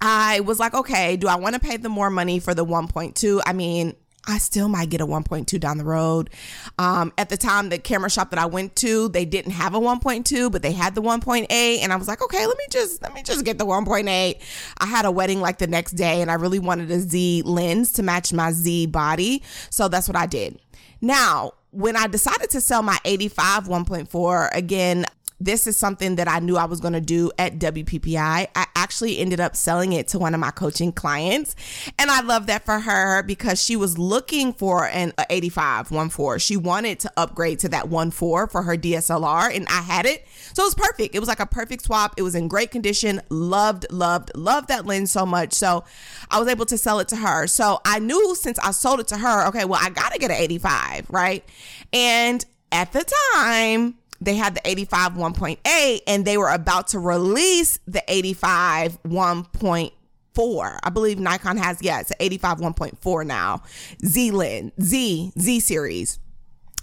I 0.00 0.40
was 0.40 0.58
like, 0.58 0.74
okay, 0.74 1.16
do 1.16 1.28
I 1.28 1.36
want 1.36 1.54
to 1.54 1.60
pay 1.60 1.76
the 1.76 1.88
more 1.88 2.10
money 2.10 2.38
for 2.38 2.54
the 2.54 2.64
1.2? 2.64 3.40
I 3.46 3.52
mean, 3.52 3.94
I 4.26 4.38
still 4.38 4.68
might 4.68 4.90
get 4.90 5.00
a 5.00 5.06
1.2 5.06 5.58
down 5.60 5.78
the 5.78 5.84
road. 5.84 6.30
Um, 6.78 7.12
at 7.16 7.28
the 7.28 7.36
time, 7.36 7.68
the 7.68 7.78
camera 7.78 8.10
shop 8.10 8.30
that 8.30 8.38
I 8.38 8.46
went 8.46 8.76
to, 8.76 9.08
they 9.08 9.24
didn't 9.24 9.52
have 9.52 9.74
a 9.74 9.80
1.2, 9.80 10.50
but 10.50 10.62
they 10.62 10.72
had 10.72 10.94
the 10.94 11.02
1.8, 11.02 11.48
and 11.50 11.92
I 11.92 11.96
was 11.96 12.08
like, 12.08 12.22
okay, 12.22 12.46
let 12.46 12.56
me 12.56 12.64
just 12.70 13.02
let 13.02 13.14
me 13.14 13.22
just 13.22 13.44
get 13.44 13.58
the 13.58 13.66
1.8. 13.66 14.40
I 14.78 14.86
had 14.86 15.04
a 15.04 15.10
wedding 15.10 15.40
like 15.40 15.58
the 15.58 15.66
next 15.66 15.92
day, 15.92 16.20
and 16.20 16.30
I 16.30 16.34
really 16.34 16.58
wanted 16.58 16.90
a 16.90 16.98
Z 16.98 17.42
lens 17.44 17.92
to 17.92 18.02
match 18.02 18.32
my 18.32 18.52
Z 18.52 18.86
body, 18.86 19.42
so 19.70 19.88
that's 19.88 20.08
what 20.08 20.16
I 20.16 20.26
did. 20.26 20.60
Now, 21.00 21.52
when 21.70 21.94
I 21.94 22.06
decided 22.06 22.50
to 22.50 22.60
sell 22.60 22.82
my 22.82 22.98
85 23.04 23.64
1.4, 23.64 24.48
again, 24.54 25.06
this 25.38 25.66
is 25.66 25.76
something 25.76 26.16
that 26.16 26.28
I 26.28 26.38
knew 26.38 26.56
I 26.56 26.64
was 26.64 26.80
going 26.80 26.94
to 26.94 27.00
do 27.00 27.30
at 27.38 27.58
WPPI. 27.58 28.48
I 28.54 28.66
actually 28.74 29.18
ended 29.18 29.40
up 29.40 29.54
selling 29.54 29.92
it 29.92 30.08
to 30.08 30.18
one 30.18 30.32
of 30.32 30.40
my 30.40 30.50
coaching 30.50 30.92
clients. 30.92 31.54
And 31.98 32.10
I 32.10 32.22
love 32.22 32.46
that 32.46 32.64
for 32.64 32.80
her 32.80 33.22
because 33.22 33.62
she 33.62 33.76
was 33.76 33.98
looking 33.98 34.52
for 34.52 34.86
an 34.86 35.12
85 35.28 35.90
1.4. 35.90 36.40
She 36.40 36.56
wanted 36.56 37.00
to 37.00 37.12
upgrade 37.16 37.58
to 37.60 37.68
that 37.68 37.86
1.4 37.86 38.12
for 38.50 38.62
her 38.62 38.76
DSLR 38.76 39.54
and 39.54 39.66
I 39.68 39.82
had 39.82 40.06
it. 40.06 40.26
So 40.54 40.62
it 40.62 40.66
was 40.66 40.74
perfect. 40.74 41.14
It 41.14 41.20
was 41.20 41.28
like 41.28 41.40
a 41.40 41.46
perfect 41.46 41.84
swap. 41.84 42.14
It 42.16 42.22
was 42.22 42.34
in 42.34 42.48
great 42.48 42.70
condition. 42.70 43.20
Loved, 43.28 43.86
loved, 43.90 44.30
loved 44.34 44.68
that 44.68 44.86
lens 44.86 45.10
so 45.10 45.26
much. 45.26 45.52
So 45.52 45.84
I 46.30 46.38
was 46.38 46.48
able 46.48 46.66
to 46.66 46.78
sell 46.78 46.98
it 46.98 47.08
to 47.08 47.16
her. 47.16 47.46
So 47.46 47.80
I 47.84 47.98
knew 47.98 48.34
since 48.36 48.58
I 48.60 48.70
sold 48.70 49.00
it 49.00 49.08
to 49.08 49.18
her, 49.18 49.46
okay, 49.48 49.64
well, 49.66 49.80
I 49.82 49.90
got 49.90 50.12
to 50.12 50.18
get 50.18 50.30
an 50.30 50.38
85, 50.38 51.10
right? 51.10 51.44
And 51.92 52.44
at 52.72 52.92
the 52.92 53.04
time, 53.34 53.96
they 54.20 54.34
had 54.34 54.54
the 54.54 54.60
85 54.64 55.12
1.8 55.12 56.00
and 56.06 56.24
they 56.24 56.36
were 56.36 56.50
about 56.50 56.88
to 56.88 56.98
release 56.98 57.78
the 57.86 58.02
85 58.08 59.02
1.4. 59.02 60.78
I 60.82 60.90
believe 60.90 61.18
Nikon 61.18 61.56
has, 61.56 61.82
yeah, 61.82 62.00
it's 62.00 62.12
85 62.18 62.58
1.4 62.58 63.26
now. 63.26 63.62
Z 64.04 64.30
lens, 64.30 64.72
Z, 64.82 65.32
Z 65.38 65.60
series. 65.60 66.18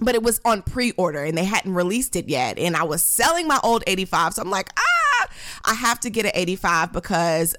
But 0.01 0.15
it 0.15 0.23
was 0.23 0.41
on 0.43 0.63
pre 0.63 0.91
order 0.91 1.23
and 1.23 1.37
they 1.37 1.45
hadn't 1.45 1.73
released 1.73 2.15
it 2.15 2.27
yet. 2.27 2.57
And 2.57 2.75
I 2.75 2.83
was 2.83 3.03
selling 3.03 3.47
my 3.47 3.59
old 3.63 3.83
85. 3.85 4.33
So 4.33 4.41
I'm 4.41 4.49
like, 4.49 4.69
ah, 4.77 5.27
I 5.65 5.75
have 5.75 5.99
to 6.01 6.09
get 6.09 6.25
an 6.25 6.31
85 6.33 6.91
because 6.91 7.55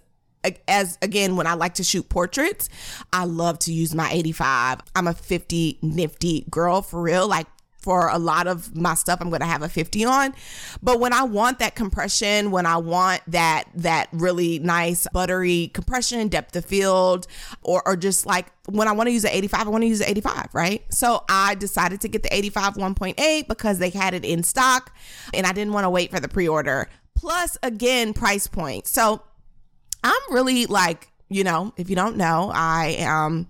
as 0.68 0.98
again 1.00 1.36
when 1.36 1.46
I 1.46 1.54
like 1.54 1.74
to 1.74 1.84
shoot 1.84 2.08
portraits, 2.08 2.68
I 3.12 3.24
love 3.24 3.58
to 3.60 3.72
use 3.72 3.94
my 3.94 4.10
85. 4.10 4.80
I'm 4.94 5.06
a 5.06 5.14
50 5.14 5.78
nifty 5.82 6.44
girl 6.50 6.82
for 6.82 7.00
real. 7.00 7.26
Like 7.28 7.46
for 7.84 8.08
a 8.08 8.18
lot 8.18 8.46
of 8.46 8.74
my 8.74 8.94
stuff 8.94 9.20
I'm 9.20 9.28
going 9.28 9.42
to 9.42 9.46
have 9.46 9.62
a 9.62 9.68
50 9.68 10.04
on. 10.06 10.34
But 10.82 11.00
when 11.00 11.12
I 11.12 11.22
want 11.22 11.58
that 11.58 11.74
compression, 11.74 12.50
when 12.50 12.64
I 12.64 12.78
want 12.78 13.20
that 13.26 13.64
that 13.74 14.08
really 14.12 14.58
nice 14.58 15.06
buttery 15.12 15.70
compression, 15.74 16.28
depth 16.28 16.56
of 16.56 16.64
field 16.64 17.26
or 17.62 17.86
or 17.86 17.94
just 17.96 18.24
like 18.24 18.46
when 18.70 18.88
I 18.88 18.92
want 18.92 19.08
to 19.08 19.12
use 19.12 19.24
an 19.24 19.32
85, 19.32 19.66
I 19.66 19.70
want 19.70 19.82
to 19.82 19.88
use 19.88 20.00
an 20.00 20.08
85, 20.08 20.48
right? 20.54 20.82
So 20.88 21.24
I 21.28 21.54
decided 21.54 22.00
to 22.00 22.08
get 22.08 22.22
the 22.22 22.34
85 22.34 22.74
1.8 22.74 23.46
because 23.46 23.78
they 23.78 23.90
had 23.90 24.14
it 24.14 24.24
in 24.24 24.42
stock 24.42 24.96
and 25.34 25.46
I 25.46 25.52
didn't 25.52 25.74
want 25.74 25.84
to 25.84 25.90
wait 25.90 26.10
for 26.10 26.20
the 26.20 26.28
pre-order. 26.28 26.88
Plus 27.14 27.58
again, 27.62 28.14
price 28.14 28.46
point. 28.46 28.86
So 28.86 29.22
I'm 30.02 30.20
really 30.30 30.64
like, 30.66 31.10
you 31.28 31.44
know, 31.44 31.74
if 31.76 31.90
you 31.90 31.96
don't 31.96 32.16
know, 32.16 32.50
I 32.54 32.96
am 32.98 33.48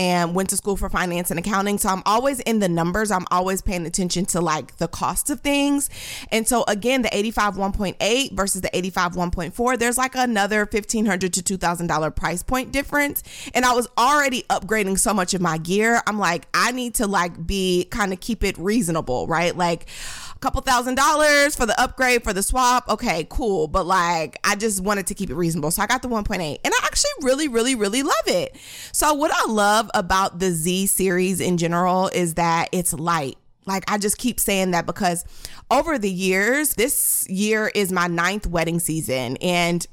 and 0.00 0.34
went 0.34 0.48
to 0.48 0.56
school 0.56 0.78
for 0.78 0.88
finance 0.88 1.30
and 1.30 1.38
accounting. 1.38 1.76
So 1.76 1.90
I'm 1.90 2.02
always 2.06 2.40
in 2.40 2.58
the 2.58 2.70
numbers. 2.70 3.10
I'm 3.10 3.26
always 3.30 3.60
paying 3.60 3.84
attention 3.84 4.24
to 4.26 4.40
like 4.40 4.78
the 4.78 4.88
cost 4.88 5.28
of 5.28 5.40
things. 5.40 5.90
And 6.32 6.48
so 6.48 6.64
again, 6.66 7.02
the 7.02 7.14
85 7.14 7.56
1.8 7.56 8.32
versus 8.32 8.62
the 8.62 8.74
85 8.74 9.12
1.4, 9.12 9.78
there's 9.78 9.98
like 9.98 10.14
another 10.14 10.60
1,500 10.60 11.32
to 11.34 11.58
$2,000 11.58 12.16
price 12.16 12.42
point 12.42 12.72
difference. 12.72 13.22
And 13.54 13.66
I 13.66 13.74
was 13.74 13.88
already 13.98 14.44
upgrading 14.44 14.98
so 14.98 15.12
much 15.12 15.34
of 15.34 15.42
my 15.42 15.58
gear. 15.58 16.00
I'm 16.06 16.18
like, 16.18 16.48
I 16.54 16.72
need 16.72 16.94
to 16.94 17.06
like 17.06 17.46
be 17.46 17.86
kind 17.90 18.14
of 18.14 18.20
keep 18.20 18.42
it 18.42 18.56
reasonable, 18.56 19.26
right? 19.26 19.54
Like, 19.54 19.86
a 20.34 20.38
couple 20.40 20.62
thousand 20.62 20.94
dollars 20.94 21.54
for 21.54 21.66
the 21.66 21.78
upgrade 21.78 22.24
for 22.24 22.32
the 22.32 22.42
swap. 22.42 22.88
Okay, 22.88 23.26
cool. 23.28 23.68
But 23.68 23.86
like, 23.86 24.38
I 24.42 24.56
just 24.56 24.82
wanted 24.82 25.06
to 25.08 25.14
keep 25.14 25.28
it 25.28 25.34
reasonable. 25.34 25.70
So 25.70 25.82
I 25.82 25.86
got 25.86 26.00
the 26.00 26.08
1.8 26.08 26.40
and 26.64 26.74
I 26.74 26.84
actually 26.84 27.10
really, 27.20 27.46
really, 27.46 27.74
really 27.74 28.02
love 28.02 28.26
it. 28.26 28.56
So 28.92 29.12
what 29.12 29.30
I 29.34 29.50
about 29.94 30.38
the 30.38 30.50
Z 30.50 30.86
series 30.86 31.40
in 31.40 31.56
general 31.56 32.08
is 32.08 32.34
that 32.34 32.68
it's 32.72 32.92
light. 32.92 33.36
Like 33.66 33.84
I 33.90 33.98
just 33.98 34.18
keep 34.18 34.40
saying 34.40 34.72
that 34.72 34.86
because 34.86 35.24
over 35.70 35.98
the 35.98 36.10
years, 36.10 36.74
this 36.74 37.26
year 37.28 37.70
is 37.74 37.92
my 37.92 38.06
ninth 38.06 38.46
wedding 38.46 38.80
season 38.80 39.36
and 39.38 39.86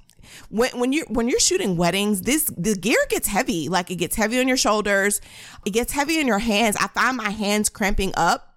when 0.49 0.77
when 0.77 0.93
you 0.93 1.05
when 1.07 1.27
you're 1.27 1.39
shooting 1.39 1.77
weddings, 1.77 2.21
this 2.21 2.45
the 2.57 2.75
gear 2.75 2.97
gets 3.09 3.27
heavy. 3.27 3.69
Like 3.69 3.91
it 3.91 3.95
gets 3.95 4.15
heavy 4.15 4.39
on 4.39 4.47
your 4.47 4.57
shoulders, 4.57 5.21
it 5.65 5.71
gets 5.71 5.93
heavy 5.93 6.19
in 6.19 6.27
your 6.27 6.39
hands. 6.39 6.75
I 6.77 6.87
find 6.87 7.17
my 7.17 7.29
hands 7.29 7.69
cramping 7.69 8.13
up 8.15 8.56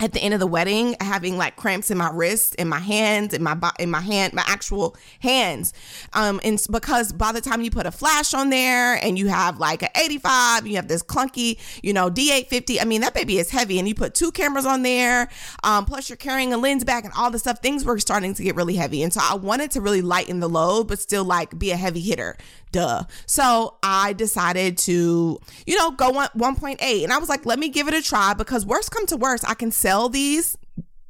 at 0.00 0.12
the 0.12 0.20
end 0.20 0.34
of 0.34 0.40
the 0.40 0.46
wedding 0.46 0.96
having 1.00 1.36
like 1.36 1.56
cramps 1.56 1.90
in 1.90 1.98
my 1.98 2.10
wrists 2.10 2.54
in 2.56 2.68
my 2.68 2.78
hands 2.78 3.32
in 3.32 3.42
my 3.42 3.56
in 3.78 3.90
my 3.90 4.00
hand 4.00 4.32
my 4.32 4.42
actual 4.46 4.96
hands. 5.20 5.72
Um 6.12 6.40
and 6.44 6.60
because 6.70 7.12
by 7.12 7.32
the 7.32 7.40
time 7.40 7.62
you 7.62 7.70
put 7.70 7.86
a 7.86 7.92
flash 7.92 8.34
on 8.34 8.50
there 8.50 8.94
and 8.94 9.18
you 9.18 9.28
have 9.28 9.58
like 9.58 9.82
an 9.82 9.90
85 9.94 10.66
you 10.66 10.76
have 10.76 10.88
this 10.88 11.02
clunky 11.02 11.58
you 11.82 11.92
know 11.92 12.10
d850 12.10 12.80
i 12.80 12.84
mean 12.84 13.00
that 13.02 13.14
baby 13.14 13.38
is 13.38 13.50
heavy 13.50 13.78
and 13.78 13.86
you 13.86 13.94
put 13.94 14.14
two 14.14 14.32
cameras 14.32 14.66
on 14.66 14.82
there 14.82 15.28
um 15.62 15.84
plus 15.84 16.08
you're 16.08 16.16
carrying 16.16 16.52
a 16.52 16.56
lens 16.56 16.84
back 16.84 17.04
and 17.04 17.12
all 17.16 17.30
the 17.30 17.38
stuff 17.38 17.60
things 17.60 17.84
were 17.84 17.98
starting 17.98 18.34
to 18.34 18.42
get 18.42 18.56
really 18.56 18.74
heavy. 18.74 19.02
And 19.02 19.12
so 19.12 19.20
i 19.22 19.34
wanted 19.34 19.70
to 19.72 19.80
really 19.80 20.02
lighten 20.02 20.40
the 20.40 20.48
load 20.48 20.88
but 20.88 20.98
still 20.98 21.24
like 21.24 21.58
be 21.58 21.70
a 21.70 21.76
heavy 21.76 22.00
hitter 22.00 22.36
duh. 22.72 23.04
So 23.26 23.76
I 23.82 24.12
decided 24.14 24.78
to, 24.78 25.38
you 25.66 25.78
know, 25.78 25.92
go 25.92 26.18
on 26.18 26.28
1.8 26.36 27.04
and 27.04 27.12
I 27.12 27.18
was 27.18 27.28
like, 27.28 27.46
let 27.46 27.58
me 27.58 27.68
give 27.68 27.88
it 27.88 27.94
a 27.94 28.02
try 28.02 28.34
because 28.34 28.66
worst 28.66 28.90
come 28.90 29.06
to 29.06 29.16
worst, 29.16 29.48
I 29.48 29.54
can 29.54 29.70
sell 29.70 30.08
these 30.08 30.56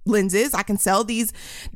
lenses. 0.05 0.55
I 0.55 0.63
can 0.63 0.79
sell 0.79 1.05
these 1.05 1.33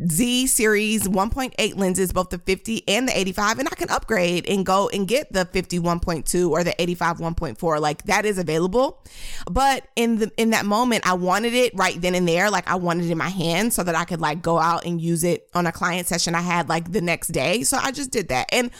Z 0.07 0.47
series 0.47 1.05
1.8 1.05 1.77
lenses, 1.77 2.13
both 2.13 2.31
the 2.31 2.39
50 2.39 2.89
and 2.89 3.09
the 3.09 3.19
85, 3.19 3.59
and 3.61 3.69
I 3.69 3.75
can 3.75 3.91
upgrade 3.91 4.49
and 4.49 4.65
go 4.65 4.89
and 4.89 5.07
get 5.07 5.33
the 5.33 5.45
50 5.45 5.81
1.2 5.81 6.51
or 6.51 6.65
the 6.65 6.81
85 6.81 7.19
1.4. 7.19 7.81
Like 7.81 8.05
that 8.05 8.25
is 8.25 8.39
available. 8.39 9.03
But 9.51 9.87
in 9.97 10.19
the 10.19 10.33
in 10.37 10.51
that 10.51 10.67
moment, 10.67 11.07
I 11.07 11.15
wanted 11.15 11.55
it 11.55 11.73
right 11.75 12.01
then 12.01 12.15
and 12.15 12.29
there. 12.29 12.51
Like 12.51 12.69
I 12.69 12.77
wanted 12.77 13.07
it 13.07 13.11
in 13.11 13.19
my 13.19 13.29
hand 13.29 13.73
so 13.73 13.83
that 13.83 13.95
I 13.95 14.05
could 14.05 14.21
like 14.21 14.43
go 14.43 14.59
out 14.59 14.85
and 14.85 15.01
use 15.01 15.25
it 15.25 15.49
on 15.55 15.67
a 15.67 15.73
client 15.73 16.07
session 16.07 16.35
I 16.35 16.41
had 16.41 16.69
like 16.69 16.93
the 16.93 17.01
next 17.01 17.29
day. 17.29 17.63
So 17.63 17.79
I 17.81 17.93
just 17.93 18.11
did 18.11 18.29
that. 18.29 18.49
And 18.53 18.71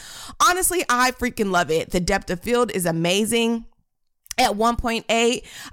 honestly, 0.47 0.85
I 0.89 1.13
freaking 1.13 1.51
love 1.51 1.71
it. 1.71 1.91
The 1.91 2.01
depth 2.01 2.31
of 2.31 2.41
field 2.41 2.71
is 2.73 2.87
amazing 2.87 3.67
at 4.39 4.53
1.8 4.53 5.05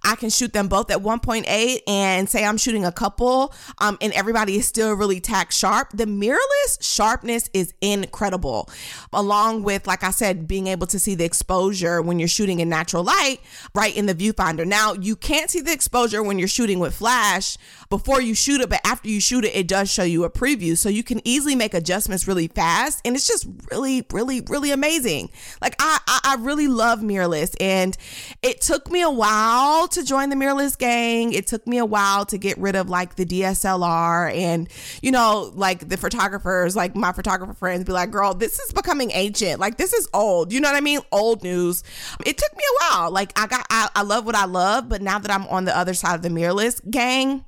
i 0.04 0.16
can 0.16 0.30
shoot 0.30 0.54
them 0.54 0.68
both 0.68 0.90
at 0.92 1.00
1.8 1.00 1.80
and 1.88 2.30
say 2.30 2.46
i'm 2.46 2.58
shooting 2.58 2.86
a 2.86 2.92
couple 2.92 3.54
um, 3.80 3.98
and 4.02 4.14
everybody 4.14 4.56
is 4.56 4.68
still 4.68 4.94
really 4.94 5.20
tack 5.20 5.52
sharp. 5.52 5.90
The 5.94 6.06
mirrorless 6.06 6.82
sharpness 6.82 7.50
is 7.54 7.74
incredible 7.82 8.70
along 9.12 9.64
with 9.64 9.88
like 9.88 10.04
i 10.04 10.12
said 10.12 10.48
being 10.48 10.68
able 10.68 10.88
to 10.88 11.00
see 11.00 11.16
the 11.16 11.24
exposure 11.24 12.02
when 12.02 12.20
you're 12.20 12.28
shooting 12.28 12.60
in 12.60 12.70
natural 12.70 13.04
light 13.04 13.40
right 13.74 13.96
in 13.96 14.06
the 14.06 14.16
viewfinder. 14.16 14.66
Now 14.66 14.94
you 14.94 15.16
can't 15.16 15.50
see 15.50 15.62
the 15.62 15.72
exposure 15.72 16.22
when 16.22 16.40
you're 16.40 16.48
shooting 16.48 16.80
with 16.80 16.96
flash 16.96 17.58
before 17.90 18.22
you 18.22 18.36
shoot 18.36 18.62
it 18.62 18.70
but 18.70 18.82
after 18.86 19.10
you 19.10 19.20
shoot 19.20 19.46
it 19.46 19.56
it 19.56 19.68
does 19.68 19.92
show 19.92 20.04
you 20.04 20.24
a 20.24 20.30
preview. 20.30 20.78
So 20.78 20.90
you 20.90 21.04
can 21.04 21.22
easily 21.26 21.56
make 21.56 21.74
adjustments 21.74 22.28
really 22.28 22.48
fast 22.48 23.02
and 23.06 23.16
it's 23.16 23.28
just 23.28 23.48
really 23.72 24.06
really 24.12 24.42
really 24.42 24.72
amazing. 24.72 25.30
Like 25.62 25.76
i 25.80 26.00
i, 26.08 26.20
I 26.24 26.36
really 26.40 26.68
love 26.68 27.00
mirrorless 27.00 27.56
and 27.60 27.98
it 28.42 28.53
it 28.54 28.62
took 28.62 28.92
me 28.92 29.02
a 29.02 29.10
while 29.10 29.88
to 29.88 30.04
join 30.04 30.30
the 30.30 30.36
mirrorless 30.36 30.78
gang. 30.78 31.34
It 31.34 31.48
took 31.48 31.66
me 31.66 31.80
a 31.80 31.86
while 31.86 32.24
to 32.28 32.38
get 32.38 32.56
rid 32.60 32.76
of 32.76 32.88
like 32.88 33.16
the 33.16 33.26
DSLR 33.26 34.32
and, 34.32 34.70
you 35.02 35.10
know, 35.10 35.52
like 35.56 35.90
the 35.90 35.98
photographers, 35.98 36.76
like 36.76 36.96
my 36.96 37.12
photographer 37.14 37.56
friends 37.56 37.84
be 37.84 37.94
like, 37.94 38.12
girl, 38.12 38.36
this 38.36 38.60
is 38.60 38.72
becoming 38.72 39.10
ancient. 39.16 39.60
Like 39.60 39.78
this 39.78 39.92
is 39.92 40.08
old. 40.14 40.54
You 40.54 40.62
know 40.62 40.70
what 40.70 40.78
I 40.78 40.82
mean? 40.82 41.00
Old 41.12 41.42
news. 41.42 41.84
It 42.28 42.38
took 42.38 42.56
me 42.56 42.64
a 42.64 42.84
while. 42.84 43.10
Like 43.10 43.34
I 43.40 43.48
got, 43.48 43.66
I, 43.72 43.90
I 43.96 44.04
love 44.04 44.24
what 44.24 44.36
I 44.36 44.46
love, 44.46 44.88
but 44.88 45.02
now 45.02 45.18
that 45.18 45.32
I'm 45.32 45.48
on 45.48 45.66
the 45.66 45.76
other 45.76 45.96
side 45.96 46.14
of 46.14 46.22
the 46.22 46.30
mirrorless 46.30 46.80
gang, 46.92 47.46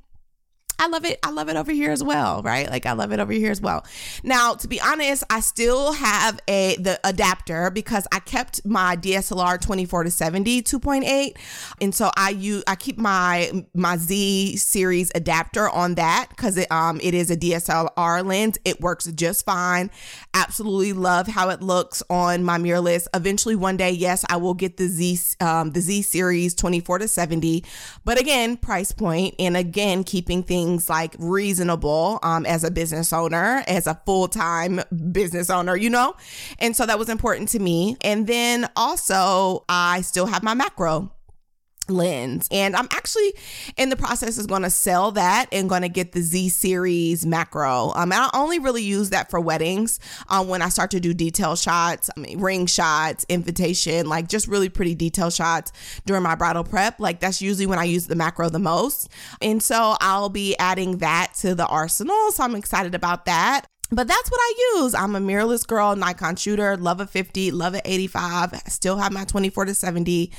I 0.77 0.87
love 0.87 1.05
it. 1.05 1.19
I 1.23 1.31
love 1.31 1.47
it 1.47 1.55
over 1.55 1.71
here 1.71 1.91
as 1.91 2.03
well, 2.03 2.41
right? 2.41 2.69
Like 2.69 2.85
I 2.85 2.91
love 2.91 3.13
it 3.13 3.19
over 3.19 3.31
here 3.31 3.51
as 3.51 3.61
well. 3.61 3.85
Now, 4.23 4.55
to 4.55 4.67
be 4.67 4.81
honest, 4.81 5.23
I 5.29 5.39
still 5.39 5.93
have 5.93 6.39
a 6.49 6.75
the 6.77 6.99
adapter 7.03 7.69
because 7.71 8.07
I 8.11 8.19
kept 8.19 8.65
my 8.65 8.97
DSLR 8.97 9.59
24 9.61 10.03
to 10.03 10.11
70 10.11 10.61
2.8, 10.63 11.37
and 11.79 11.95
so 11.95 12.11
I 12.17 12.31
use 12.31 12.63
I 12.67 12.75
keep 12.75 12.97
my 12.97 13.65
my 13.73 13.95
Z 13.97 14.57
series 14.57 15.11
adapter 15.15 15.69
on 15.69 15.95
that 15.95 16.27
because 16.29 16.57
it 16.57 16.69
um 16.71 16.99
it 17.01 17.13
is 17.13 17.31
a 17.31 17.37
DSLR 17.37 18.25
lens. 18.25 18.57
It 18.65 18.81
works 18.81 19.05
just 19.05 19.45
fine. 19.45 19.89
Absolutely 20.33 20.91
love 20.91 21.27
how 21.27 21.49
it 21.49 21.61
looks 21.61 22.03
on 22.09 22.43
my 22.43 22.57
mirrorless. 22.57 23.07
Eventually, 23.13 23.55
one 23.55 23.77
day, 23.77 23.91
yes, 23.91 24.25
I 24.29 24.37
will 24.37 24.53
get 24.53 24.75
the 24.75 24.87
Z 24.87 25.19
um 25.39 25.71
the 25.71 25.79
Z 25.79 26.01
series 26.01 26.53
24 26.53 26.99
to 26.99 27.07
70, 27.07 27.63
but 28.03 28.19
again, 28.19 28.57
price 28.57 28.91
point 28.91 29.35
and 29.39 29.55
again 29.55 30.03
keeping 30.03 30.43
things 30.43 30.64
things 30.65 30.89
like 30.89 31.15
reasonable 31.19 32.19
um, 32.23 32.45
as 32.45 32.63
a 32.63 32.71
business 32.71 33.13
owner, 33.13 33.63
as 33.67 33.87
a 33.87 33.99
full 34.05 34.27
time 34.27 34.81
business 35.11 35.49
owner, 35.49 35.75
you 35.75 35.89
know? 35.89 36.15
And 36.59 36.75
so 36.75 36.85
that 36.85 36.97
was 36.97 37.09
important 37.09 37.49
to 37.49 37.59
me. 37.59 37.97
And 38.01 38.27
then 38.27 38.67
also, 38.75 39.63
I 39.69 40.01
still 40.01 40.25
have 40.25 40.43
my 40.43 40.53
macro 40.53 41.11
lens. 41.89 42.47
And 42.51 42.75
i'm 42.75 42.87
actually 42.91 43.33
in 43.77 43.89
the 43.89 43.95
process 43.95 44.37
is 44.37 44.47
going 44.47 44.63
to 44.63 44.69
sell 44.69 45.11
that 45.11 45.47
and 45.51 45.69
going 45.69 45.81
to 45.81 45.89
get 45.89 46.11
the 46.11 46.21
z 46.21 46.49
series 46.49 47.25
macro. 47.25 47.91
Um 47.95 48.11
i 48.11 48.29
only 48.33 48.59
really 48.59 48.83
use 48.83 49.09
that 49.11 49.29
for 49.29 49.39
weddings 49.39 49.99
um 50.29 50.47
when 50.47 50.61
i 50.61 50.69
start 50.69 50.91
to 50.91 50.99
do 50.99 51.13
detail 51.13 51.55
shots 51.55 52.09
I 52.15 52.19
mean, 52.19 52.39
ring 52.39 52.65
shots 52.65 53.25
invitation 53.29 54.07
like 54.07 54.27
just 54.27 54.47
really 54.47 54.69
pretty 54.69 54.95
detail 54.95 55.29
shots 55.29 55.71
during 56.05 56.23
my 56.23 56.35
bridal 56.35 56.63
prep. 56.63 56.99
Like 56.99 57.19
that's 57.19 57.41
usually 57.41 57.65
when 57.65 57.79
i 57.79 57.83
use 57.83 58.07
the 58.07 58.15
macro 58.15 58.49
the 58.49 58.59
most. 58.59 59.09
And 59.41 59.61
so 59.61 59.95
i'll 59.99 60.29
be 60.29 60.55
adding 60.57 60.97
that 60.97 61.33
to 61.39 61.55
the 61.55 61.65
arsenal 61.65 62.31
so 62.31 62.43
i'm 62.43 62.55
excited 62.55 62.95
about 62.95 63.25
that 63.25 63.67
but 63.91 64.07
that's 64.07 64.31
what 64.31 64.39
I 64.41 64.53
use. 64.75 64.95
I'm 64.95 65.15
a 65.15 65.19
mirrorless 65.19 65.65
girl, 65.65 65.95
Nikon 65.95 66.35
shooter, 66.35 66.75
love 66.77 66.99
a 66.99 67.07
50, 67.07 67.51
love 67.51 67.75
a 67.75 67.81
85, 67.89 68.61
still 68.67 68.97
have 68.97 69.11
my 69.11 69.25
24 69.25 69.65
to 69.65 69.75
70. 69.75 70.31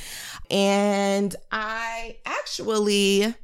And 0.51 1.35
I 1.53 2.17
actually 2.25 3.35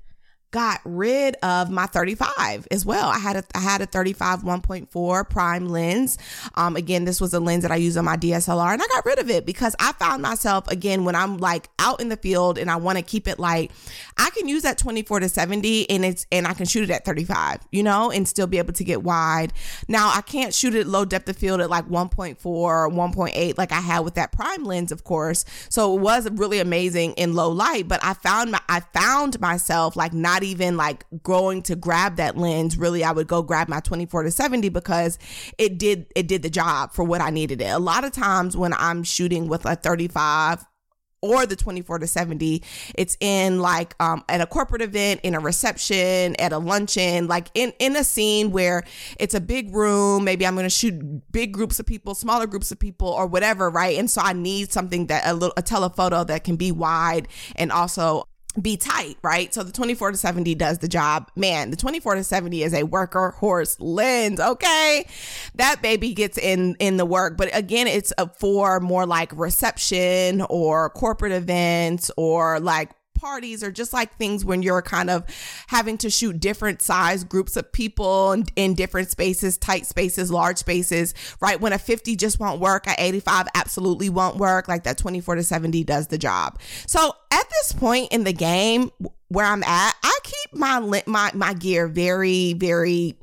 got 0.53 0.81
rid 0.85 1.35
of 1.43 1.71
my 1.71 1.87
35 1.87 2.69
as 2.71 2.87
well. 2.87 3.09
I 3.09 3.19
had 3.19 3.37
a 3.37 3.45
I 3.55 3.61
had 3.61 3.81
a 3.81 3.87
35 3.87 4.43
1.4 4.43 5.29
prime 5.29 5.69
lens. 5.69 6.19
Um, 6.55 6.77
again, 6.77 7.05
this 7.05 7.21
was 7.21 7.35
a 7.35 7.41
lens 7.41 7.63
that 7.63 7.73
I 7.73 7.77
use 7.77 7.97
on 7.97 8.05
my 8.05 8.17
DSLR, 8.17 8.73
and 8.73 8.83
I 8.83 8.87
got 8.87 9.05
rid 9.05 9.19
of 9.19 9.31
it 9.31 9.45
because 9.47 9.75
I 9.81 9.93
found 9.93 10.23
myself 10.23 10.69
again 10.69 11.05
when 11.05 11.17
I'm 11.17 11.39
like 11.39 11.69
out 11.79 12.01
in 12.01 12.09
the 12.11 12.17
field 12.17 12.59
and 12.59 12.71
I 12.71 12.77
want 12.77 12.99
to 12.99 13.03
keep 13.03 13.27
it 13.27 13.39
light. 13.39 13.73
I 14.19 14.31
can 14.31 14.47
use 14.47 14.63
that 14.63 14.79
24 14.79 15.21
to 15.21 15.29
70, 15.29 15.91
and 15.91 16.05
it's 16.05 16.27
and 16.31 16.47
I 16.47 16.53
can 16.53 16.67
shoot 16.67 16.85
it 16.85 16.91
at 16.91 17.05
35, 17.05 17.61
you 17.73 17.83
know, 17.83 18.11
and 18.11 18.29
still 18.29 18.47
be 18.47 18.59
able 18.59 18.75
to 18.75 18.85
get 18.85 19.03
wide. 19.03 19.53
Now 19.89 20.13
I 20.15 20.21
can't 20.21 20.55
shoot 20.55 20.75
it 20.75 20.87
low 20.87 21.05
depth 21.05 21.29
of 21.29 21.37
field 21.37 21.61
at 21.61 21.71
like 21.71 21.89
1.4 21.89 22.37
or 22.45 22.91
1.8 22.91 23.59
like 23.59 23.73
I 23.73 23.81
had 23.81 24.01
with 24.01 24.15
that 24.15 24.33
prime 24.33 24.65
lens, 24.65 24.93
of 24.93 25.03
course. 25.05 25.47
So 25.71 25.97
it 25.97 26.01
was 26.01 26.31
really 26.33 26.61
amazing 26.61 27.13
in 27.15 27.35
low 27.35 27.51
light, 27.51 27.89
but 27.89 28.05
I 28.05 28.13
found 28.13 28.53
my 28.53 28.61
I 28.69 28.81
found 28.81 29.41
myself 29.41 29.97
like 29.97 30.13
not 30.13 30.42
not 30.43 30.49
even 30.49 30.77
like 30.77 31.05
going 31.23 31.63
to 31.63 31.77
grab 31.77 32.17
that 32.17 32.37
lens. 32.37 32.77
Really, 32.77 33.05
I 33.05 33.13
would 33.13 33.27
go 33.27 33.43
grab 33.43 33.69
my 33.69 33.81
24 33.81 34.25
to 34.25 34.31
70 34.31 34.69
because 34.71 35.19
it 35.59 35.79
did 35.79 36.07
it 36.17 36.27
did 36.27 36.43
the 36.43 36.51
job 36.51 36.93
for 36.93 37.05
what 37.05 37.21
I 37.21 37.31
needed 37.31 37.61
it. 37.61 37.71
A 37.71 37.79
lot 37.79 38.05
of 38.05 38.13
times 38.13 38.57
when 38.57 38.73
I'm 38.75 39.03
shooting 39.03 39.49
with 39.49 39.65
a 39.65 39.77
35 39.77 40.65
or 41.25 41.47
the 41.47 41.55
24 41.55 42.01
to 42.01 42.07
70 42.09 42.65
it's 42.97 43.17
in 43.21 43.61
like 43.61 43.95
um, 44.01 44.25
at 44.29 44.41
a 44.41 44.47
corporate 44.47 44.83
event 44.83 45.21
in 45.23 45.37
a 45.37 45.39
reception 45.39 46.35
at 46.41 46.53
a 46.53 46.59
luncheon 46.59 47.29
like 47.29 47.47
in 47.55 47.73
in 47.79 47.95
a 47.95 48.03
scene 48.03 48.51
where 48.51 48.83
it's 49.21 49.33
a 49.33 49.41
big 49.41 49.73
room 49.73 50.25
maybe 50.25 50.45
i'm 50.45 50.57
going 50.57 50.67
to 50.67 50.69
shoot 50.69 51.01
big 51.31 51.53
groups 51.53 51.79
of 51.79 51.87
people 51.87 52.17
smaller 52.17 52.49
groups 52.49 52.73
of 52.73 52.79
people 52.81 53.07
or 53.07 53.29
whatever 53.29 53.71
right 53.71 53.97
and 54.01 54.11
so 54.11 54.21
i 54.21 54.33
need 54.33 54.73
something 54.73 55.07
that 55.07 55.23
a 55.25 55.33
little 55.33 55.55
a 55.57 55.63
telephoto 55.63 56.25
that 56.25 56.43
can 56.43 56.57
be 56.57 56.73
wide 56.73 57.29
and 57.55 57.71
also 57.71 58.25
be 58.61 58.77
tight, 58.77 59.17
right? 59.23 59.53
So 59.53 59.63
the 59.63 59.73
24 59.73 60.13
to 60.13 60.17
70 60.17 60.55
does 60.55 60.79
the 60.79 60.89
job. 60.89 61.31
Man, 61.37 61.71
the 61.71 61.77
24 61.77 62.17
to 62.17 62.25
70 62.25 62.63
is 62.63 62.75
a 62.75 62.83
worker 62.83 63.31
horse 63.31 63.79
lens, 63.81 64.41
okay? 64.41 65.07
That 65.55 65.83
baby 65.83 66.13
gets 66.13 66.39
in 66.39 66.77
in 66.79 66.97
the 66.97 67.07
work, 67.07 67.37
but 67.37 67.51
again, 67.57 67.87
it's 67.87 68.13
for 68.39 68.81
more 68.81 69.07
like 69.07 69.33
reception 69.35 70.43
or 70.49 70.91
corporate 70.91 71.33
events 71.33 72.11
or 72.17 72.61
like 72.61 72.91
parties 73.23 73.63
or 73.63 73.71
just 73.71 73.93
like 73.93 74.15
things 74.17 74.45
when 74.45 74.63
you're 74.63 74.83
kind 74.83 75.09
of 75.09 75.25
having 75.69 75.97
to 75.97 76.11
shoot 76.11 76.41
different 76.41 76.83
size 76.83 77.23
groups 77.23 77.57
of 77.57 77.73
people 77.73 78.33
in, 78.33 78.45
in 78.57 78.75
different 78.75 79.09
spaces, 79.09 79.57
tight 79.57 79.87
spaces, 79.87 80.31
large 80.31 80.59
spaces, 80.59 81.15
right? 81.41 81.61
When 81.61 81.73
a 81.73 81.79
50 81.79 82.17
just 82.17 82.41
won't 82.41 82.61
work, 82.61 82.87
a 82.89 82.95
85 82.99 83.47
absolutely 83.55 84.11
won't 84.11 84.37
work. 84.37 84.67
Like 84.67 84.83
that 84.85 84.99
24 84.99 85.37
to 85.37 85.45
70 85.45 85.85
does 85.85 86.09
the 86.09 86.19
job. 86.19 86.59
So 86.87 87.15
at 87.31 87.49
this 87.49 87.73
point 87.73 88.13
in 88.13 88.25
the 88.25 88.33
game 88.33 88.91
where 89.29 89.47
I'm 89.47 89.63
at, 89.63 89.95
I 90.03 90.19
keep 90.25 90.59
my 90.59 91.03
my 91.07 91.31
my 91.33 91.55
gear 91.55 91.87
very 91.87 92.55
very 92.55 93.17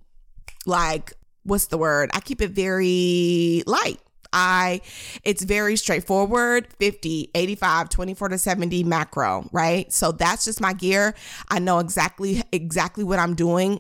like 0.65 1.13
what's 1.43 1.67
the 1.67 1.77
word? 1.77 2.09
I 2.13 2.21
keep 2.21 2.41
it 2.41 2.51
very 2.51 3.63
light 3.65 3.99
I 4.31 4.81
it's 5.23 5.43
very 5.43 5.75
straightforward 5.75 6.67
50, 6.79 7.31
85, 7.33 7.89
24 7.89 8.29
to 8.29 8.37
70 8.37 8.83
macro, 8.83 9.47
right? 9.51 9.91
So 9.91 10.11
that's 10.11 10.45
just 10.45 10.61
my 10.61 10.73
gear. 10.73 11.15
I 11.49 11.59
know 11.59 11.79
exactly 11.79 12.43
exactly 12.51 13.03
what 13.03 13.19
I'm 13.19 13.35
doing 13.35 13.79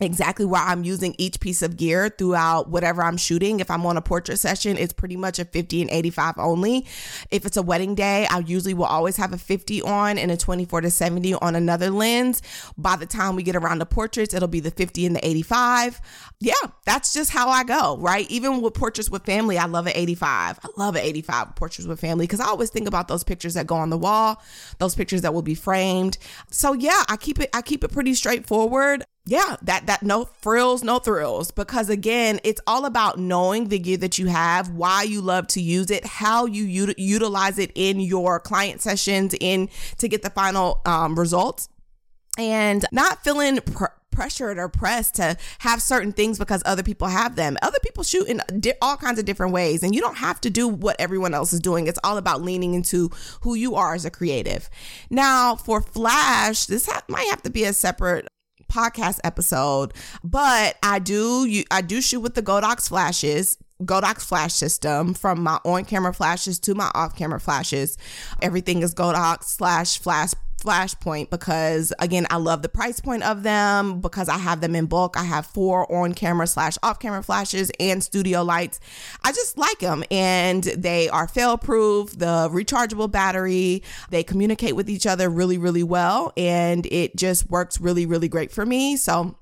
exactly 0.00 0.44
why 0.44 0.64
I'm 0.66 0.84
using 0.84 1.14
each 1.18 1.40
piece 1.40 1.62
of 1.62 1.76
gear 1.76 2.08
throughout 2.08 2.68
whatever 2.68 3.02
I'm 3.02 3.16
shooting. 3.16 3.60
If 3.60 3.70
I'm 3.70 3.84
on 3.86 3.96
a 3.96 4.02
portrait 4.02 4.38
session, 4.38 4.76
it's 4.76 4.92
pretty 4.92 5.16
much 5.16 5.38
a 5.38 5.44
50 5.44 5.82
and 5.82 5.90
85 5.90 6.34
only. 6.38 6.86
If 7.30 7.46
it's 7.46 7.56
a 7.56 7.62
wedding 7.62 7.94
day, 7.94 8.26
I 8.30 8.38
usually 8.38 8.74
will 8.74 8.84
always 8.84 9.16
have 9.16 9.32
a 9.32 9.38
50 9.38 9.82
on 9.82 10.18
and 10.18 10.30
a 10.30 10.36
24 10.36 10.82
to 10.82 10.90
70 10.90 11.34
on 11.34 11.56
another 11.56 11.90
lens. 11.90 12.42
By 12.76 12.96
the 12.96 13.06
time 13.06 13.36
we 13.36 13.42
get 13.42 13.56
around 13.56 13.78
the 13.78 13.86
portraits, 13.86 14.34
it'll 14.34 14.48
be 14.48 14.60
the 14.60 14.70
50 14.70 15.06
and 15.06 15.16
the 15.16 15.26
85. 15.26 16.00
Yeah, 16.40 16.52
that's 16.84 17.12
just 17.12 17.30
how 17.30 17.48
I 17.48 17.64
go, 17.64 17.96
right? 17.98 18.30
Even 18.30 18.60
with 18.60 18.74
portraits 18.74 19.10
with 19.10 19.24
family, 19.24 19.58
I 19.58 19.66
love 19.66 19.86
an 19.86 19.92
85. 19.94 20.58
I 20.62 20.68
love 20.76 20.94
an 20.94 21.02
85 21.02 21.56
portraits 21.56 21.86
with 21.86 22.00
family 22.00 22.26
because 22.26 22.40
I 22.40 22.46
always 22.46 22.70
think 22.70 22.86
about 22.86 23.08
those 23.08 23.24
pictures 23.24 23.54
that 23.54 23.66
go 23.66 23.76
on 23.76 23.90
the 23.90 23.98
wall, 23.98 24.42
those 24.78 24.94
pictures 24.94 25.22
that 25.22 25.34
will 25.34 25.42
be 25.42 25.54
framed. 25.54 26.18
So 26.50 26.72
yeah, 26.72 27.04
I 27.08 27.16
keep 27.16 27.40
it 27.40 27.50
I 27.52 27.62
keep 27.62 27.84
it 27.84 27.92
pretty 27.92 28.14
straightforward 28.14 29.04
yeah, 29.28 29.56
that 29.60 29.86
that 29.86 30.02
no 30.02 30.24
frills, 30.24 30.82
no 30.82 30.98
thrills 30.98 31.50
because 31.50 31.90
again, 31.90 32.40
it's 32.44 32.62
all 32.66 32.86
about 32.86 33.18
knowing 33.18 33.68
the 33.68 33.78
gear 33.78 33.98
that 33.98 34.18
you 34.18 34.26
have, 34.26 34.70
why 34.70 35.02
you 35.02 35.20
love 35.20 35.46
to 35.48 35.60
use 35.60 35.90
it, 35.90 36.06
how 36.06 36.46
you 36.46 36.64
u- 36.64 36.94
utilize 36.96 37.58
it 37.58 37.70
in 37.74 38.00
your 38.00 38.40
client 38.40 38.80
sessions 38.80 39.34
in 39.38 39.68
to 39.98 40.08
get 40.08 40.22
the 40.22 40.30
final 40.30 40.80
um, 40.86 41.18
results 41.18 41.68
and 42.38 42.86
not 42.90 43.22
feeling 43.22 43.58
pr- 43.58 43.84
pressured 44.10 44.58
or 44.58 44.70
pressed 44.70 45.16
to 45.16 45.36
have 45.58 45.82
certain 45.82 46.12
things 46.12 46.38
because 46.38 46.62
other 46.64 46.82
people 46.82 47.06
have 47.08 47.36
them. 47.36 47.58
Other 47.60 47.78
people 47.82 48.04
shoot 48.04 48.26
in 48.28 48.40
di- 48.60 48.72
all 48.80 48.96
kinds 48.96 49.18
of 49.18 49.26
different 49.26 49.52
ways, 49.52 49.82
and 49.82 49.94
you 49.94 50.00
don't 50.00 50.16
have 50.16 50.40
to 50.40 50.48
do 50.48 50.66
what 50.66 50.96
everyone 50.98 51.34
else 51.34 51.52
is 51.52 51.60
doing. 51.60 51.86
It's 51.86 51.98
all 52.02 52.16
about 52.16 52.40
leaning 52.40 52.72
into 52.72 53.10
who 53.42 53.54
you 53.54 53.74
are 53.74 53.94
as 53.94 54.06
a 54.06 54.10
creative. 54.10 54.70
Now, 55.10 55.54
for 55.54 55.82
Flash, 55.82 56.64
this 56.64 56.86
ha- 56.86 57.02
might 57.08 57.28
have 57.28 57.42
to 57.42 57.50
be 57.50 57.64
a 57.64 57.74
separate 57.74 58.26
podcast 58.68 59.20
episode, 59.24 59.92
but 60.22 60.76
I 60.82 60.98
do 60.98 61.46
you 61.46 61.64
I 61.70 61.80
do 61.80 62.00
shoot 62.00 62.20
with 62.20 62.34
the 62.34 62.42
Godox 62.42 62.88
flashes. 62.88 63.58
Godox 63.82 64.22
flash 64.22 64.54
system 64.54 65.14
from 65.14 65.42
my 65.42 65.60
on 65.64 65.84
camera 65.84 66.12
flashes 66.12 66.58
to 66.60 66.74
my 66.74 66.90
off 66.94 67.16
camera 67.16 67.38
flashes. 67.38 67.96
Everything 68.42 68.82
is 68.82 68.92
Godox 68.94 69.44
slash 69.44 69.98
flash 69.98 70.32
Flashpoint 70.58 71.30
because 71.30 71.92
again, 71.98 72.26
I 72.30 72.36
love 72.36 72.62
the 72.62 72.68
price 72.68 73.00
point 73.00 73.22
of 73.22 73.42
them 73.42 74.00
because 74.00 74.28
I 74.28 74.38
have 74.38 74.60
them 74.60 74.74
in 74.74 74.86
bulk. 74.86 75.16
I 75.16 75.24
have 75.24 75.46
four 75.46 75.90
on 75.92 76.14
camera 76.14 76.46
slash 76.46 76.76
off 76.82 76.98
camera 76.98 77.22
flashes 77.22 77.70
and 77.78 78.02
studio 78.02 78.42
lights. 78.42 78.80
I 79.22 79.32
just 79.32 79.56
like 79.56 79.78
them 79.78 80.04
and 80.10 80.64
they 80.64 81.08
are 81.08 81.28
fail 81.28 81.58
proof, 81.58 82.18
the 82.18 82.48
rechargeable 82.52 83.10
battery, 83.10 83.82
they 84.10 84.22
communicate 84.22 84.74
with 84.74 84.90
each 84.90 85.06
other 85.06 85.28
really, 85.28 85.58
really 85.58 85.84
well. 85.84 86.32
And 86.36 86.86
it 86.86 87.16
just 87.16 87.48
works 87.50 87.80
really, 87.80 88.06
really 88.06 88.28
great 88.28 88.50
for 88.50 88.66
me. 88.66 88.96
So 88.96 89.36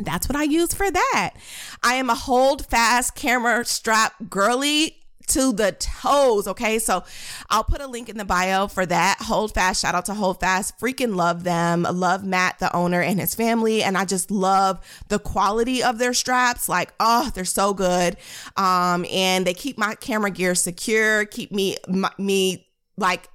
that's 0.00 0.28
what 0.28 0.36
I 0.36 0.44
use 0.44 0.72
for 0.74 0.90
that. 0.90 1.34
I 1.82 1.94
am 1.94 2.08
a 2.10 2.14
hold 2.14 2.66
fast 2.66 3.14
camera 3.14 3.64
strap 3.64 4.14
girly 4.30 4.97
to 5.28 5.52
the 5.52 5.72
toes. 5.72 6.48
Okay. 6.48 6.78
So 6.78 7.04
I'll 7.50 7.64
put 7.64 7.80
a 7.80 7.86
link 7.86 8.08
in 8.08 8.16
the 8.16 8.24
bio 8.24 8.68
for 8.68 8.84
that. 8.86 9.18
Hold 9.20 9.54
Fast. 9.54 9.82
Shout 9.82 9.94
out 9.94 10.06
to 10.06 10.14
Hold 10.14 10.40
Fast. 10.40 10.78
Freaking 10.78 11.16
love 11.16 11.44
them. 11.44 11.82
Love 11.82 12.24
Matt, 12.24 12.58
the 12.58 12.74
owner, 12.74 13.00
and 13.00 13.20
his 13.20 13.34
family. 13.34 13.82
And 13.82 13.96
I 13.96 14.04
just 14.04 14.30
love 14.30 14.80
the 15.08 15.18
quality 15.18 15.82
of 15.82 15.98
their 15.98 16.14
straps. 16.14 16.68
Like, 16.68 16.92
oh, 17.00 17.30
they're 17.34 17.44
so 17.44 17.74
good. 17.74 18.16
Um, 18.56 19.06
and 19.10 19.46
they 19.46 19.54
keep 19.54 19.78
my 19.78 19.94
camera 19.94 20.30
gear 20.30 20.54
secure, 20.54 21.24
keep 21.26 21.52
me, 21.52 21.76
my, 21.88 22.10
me 22.18 22.66
like, 22.96 23.28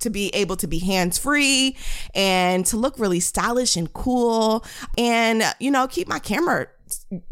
to 0.00 0.10
be 0.10 0.28
able 0.30 0.56
to 0.56 0.66
be 0.66 0.78
hands 0.78 1.18
free 1.18 1.76
and 2.14 2.66
to 2.66 2.76
look 2.76 2.98
really 2.98 3.20
stylish 3.20 3.76
and 3.76 3.92
cool 3.92 4.64
and 4.98 5.42
you 5.60 5.70
know 5.70 5.86
keep 5.86 6.08
my 6.08 6.18
camera 6.18 6.66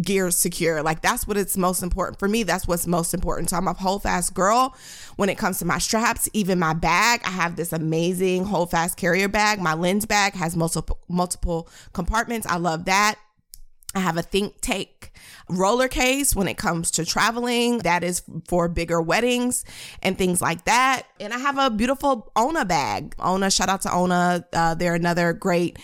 gear 0.03 0.31
secure. 0.31 0.83
Like 0.83 1.03
that's 1.03 1.27
what 1.27 1.37
it's 1.37 1.57
most 1.57 1.83
important 1.83 2.19
for 2.19 2.29
me. 2.29 2.43
That's 2.43 2.67
what's 2.67 2.87
most 2.87 3.15
important. 3.15 3.51
So 3.51 3.57
I'm 3.57 3.69
a 3.69 3.73
hold 3.73 4.03
fast 4.03 4.35
girl 4.35 4.77
when 5.17 5.29
it 5.29 5.39
comes 5.39 5.59
to 5.59 5.65
my 5.65 5.79
straps, 5.79 6.29
even 6.33 6.59
my 6.59 6.75
bag. 6.75 7.21
I 7.25 7.31
have 7.31 7.57
this 7.57 7.73
amazing 7.73 8.45
hold 8.45 8.71
fast 8.71 8.97
carrier 8.97 9.29
bag. 9.29 9.61
My 9.61 9.75
lens 9.75 10.07
bag 10.07 10.35
has 10.35 10.57
multiple 10.57 10.99
multiple 11.09 11.69
compartments. 11.93 12.47
I 12.47 12.57
love 12.57 12.87
that. 12.87 13.17
I 13.95 14.01
have 14.01 14.17
a 14.17 14.23
Think 14.23 14.57
Tank 14.61 15.13
roller 15.49 15.89
case 15.89 16.37
when 16.37 16.47
it 16.47 16.59
comes 16.59 16.91
to 16.93 17.05
traveling. 17.05 17.79
That 17.79 18.05
is 18.05 18.23
for 18.47 18.69
bigger 18.69 19.01
weddings 19.01 19.65
and 20.03 20.17
things 20.17 20.43
like 20.43 20.65
that. 20.67 21.05
And 21.19 21.33
I 21.33 21.39
have 21.39 21.59
a 21.59 21.71
beautiful 21.71 22.31
Ona 22.37 22.65
bag. 22.67 23.15
Ona, 23.19 23.51
shout 23.51 23.69
out 23.69 23.83
to 23.83 23.93
Ona. 23.93 24.45
Uh, 24.53 24.75
they're 24.75 24.95
another 24.95 25.33
great 25.33 25.79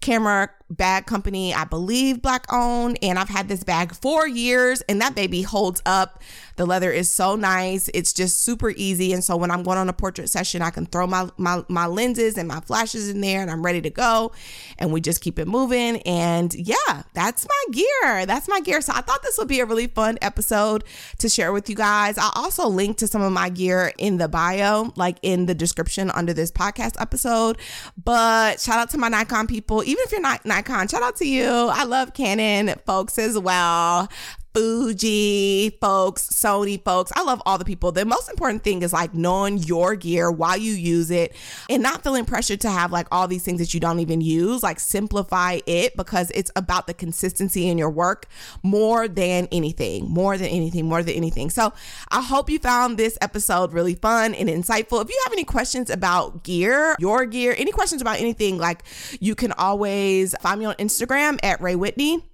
camera 0.00 0.50
bag 0.68 1.06
company, 1.06 1.54
I 1.54 1.64
believe 1.64 2.20
black 2.22 2.46
owned, 2.52 2.98
and 3.02 3.18
I've 3.18 3.28
had 3.28 3.48
this 3.48 3.62
bag 3.62 3.94
for 3.94 4.26
years 4.26 4.82
and 4.88 5.00
that 5.00 5.14
baby 5.14 5.42
holds 5.42 5.80
up. 5.86 6.22
The 6.56 6.66
leather 6.66 6.90
is 6.90 7.10
so 7.10 7.36
nice. 7.36 7.90
It's 7.92 8.12
just 8.12 8.42
super 8.42 8.70
easy. 8.70 9.12
And 9.12 9.22
so 9.22 9.36
when 9.36 9.50
I'm 9.50 9.62
going 9.62 9.78
on 9.78 9.88
a 9.88 9.92
portrait 9.92 10.30
session, 10.30 10.62
I 10.62 10.70
can 10.70 10.86
throw 10.86 11.06
my, 11.06 11.28
my, 11.36 11.62
my 11.68 11.86
lenses 11.86 12.38
and 12.38 12.48
my 12.48 12.60
flashes 12.60 13.10
in 13.10 13.20
there 13.20 13.42
and 13.42 13.50
I'm 13.50 13.62
ready 13.62 13.82
to 13.82 13.90
go. 13.90 14.32
And 14.78 14.92
we 14.92 15.00
just 15.00 15.20
keep 15.20 15.38
it 15.38 15.46
moving. 15.46 16.00
And 16.02 16.54
yeah, 16.54 17.02
that's 17.12 17.46
my 17.46 17.72
gear. 17.72 18.26
That's 18.26 18.48
my 18.48 18.60
gear. 18.60 18.80
So 18.80 18.92
I 18.94 19.02
thought 19.02 19.22
this 19.22 19.36
would 19.36 19.48
be 19.48 19.60
a 19.60 19.66
really 19.66 19.86
fun 19.86 20.18
episode 20.22 20.84
to 21.18 21.28
share 21.28 21.52
with 21.52 21.68
you 21.68 21.76
guys. 21.76 22.16
I'll 22.16 22.32
also 22.34 22.68
link 22.68 22.96
to 22.98 23.06
some 23.06 23.20
of 23.20 23.32
my 23.32 23.50
gear 23.50 23.92
in 23.98 24.16
the 24.16 24.28
bio, 24.28 24.94
like 24.96 25.18
in 25.22 25.46
the 25.46 25.54
description 25.54 26.10
under 26.10 26.32
this 26.32 26.50
podcast 26.50 27.00
episode. 27.00 27.58
But 28.02 28.60
shout 28.60 28.78
out 28.78 28.90
to 28.90 28.98
my 28.98 29.08
Nikon 29.08 29.46
people. 29.46 29.84
Even 29.84 30.02
if 30.04 30.10
you're 30.10 30.22
not 30.22 30.44
Nikon, 30.46 30.55
shout 30.88 31.02
out 31.02 31.16
to 31.16 31.28
you. 31.28 31.48
I 31.48 31.84
love 31.84 32.14
Canon 32.14 32.74
folks 32.86 33.18
as 33.18 33.38
well. 33.38 34.08
Fuji 34.56 35.68
folks, 35.82 36.28
Sony 36.28 36.82
folks. 36.82 37.12
I 37.14 37.22
love 37.24 37.42
all 37.44 37.58
the 37.58 37.64
people. 37.66 37.92
The 37.92 38.06
most 38.06 38.30
important 38.30 38.64
thing 38.64 38.80
is 38.80 38.90
like 38.90 39.12
knowing 39.12 39.58
your 39.58 39.96
gear, 39.96 40.30
why 40.30 40.54
you 40.54 40.72
use 40.72 41.10
it, 41.10 41.36
and 41.68 41.82
not 41.82 42.02
feeling 42.02 42.24
pressure 42.24 42.56
to 42.56 42.70
have 42.70 42.90
like 42.90 43.06
all 43.12 43.28
these 43.28 43.42
things 43.42 43.60
that 43.60 43.74
you 43.74 43.80
don't 43.80 44.00
even 44.00 44.22
use. 44.22 44.62
Like 44.62 44.80
simplify 44.80 45.58
it 45.66 45.94
because 45.94 46.32
it's 46.34 46.50
about 46.56 46.86
the 46.86 46.94
consistency 46.94 47.68
in 47.68 47.76
your 47.76 47.90
work 47.90 48.28
more 48.62 49.08
than 49.08 49.46
anything, 49.52 50.08
more 50.08 50.38
than 50.38 50.48
anything, 50.48 50.86
more 50.86 51.02
than 51.02 51.16
anything. 51.16 51.50
So 51.50 51.74
I 52.08 52.22
hope 52.22 52.48
you 52.48 52.58
found 52.58 52.96
this 52.96 53.18
episode 53.20 53.74
really 53.74 53.94
fun 53.94 54.32
and 54.32 54.48
insightful. 54.48 55.02
If 55.02 55.10
you 55.10 55.20
have 55.24 55.34
any 55.34 55.44
questions 55.44 55.90
about 55.90 56.44
gear, 56.44 56.96
your 56.98 57.26
gear, 57.26 57.54
any 57.58 57.72
questions 57.72 58.00
about 58.00 58.20
anything, 58.20 58.56
like 58.56 58.84
you 59.20 59.34
can 59.34 59.52
always 59.52 60.34
find 60.40 60.60
me 60.60 60.64
on 60.64 60.76
Instagram 60.76 61.38
at 61.42 61.60
Rhea 61.60 61.76
Whitney. 61.76 62.24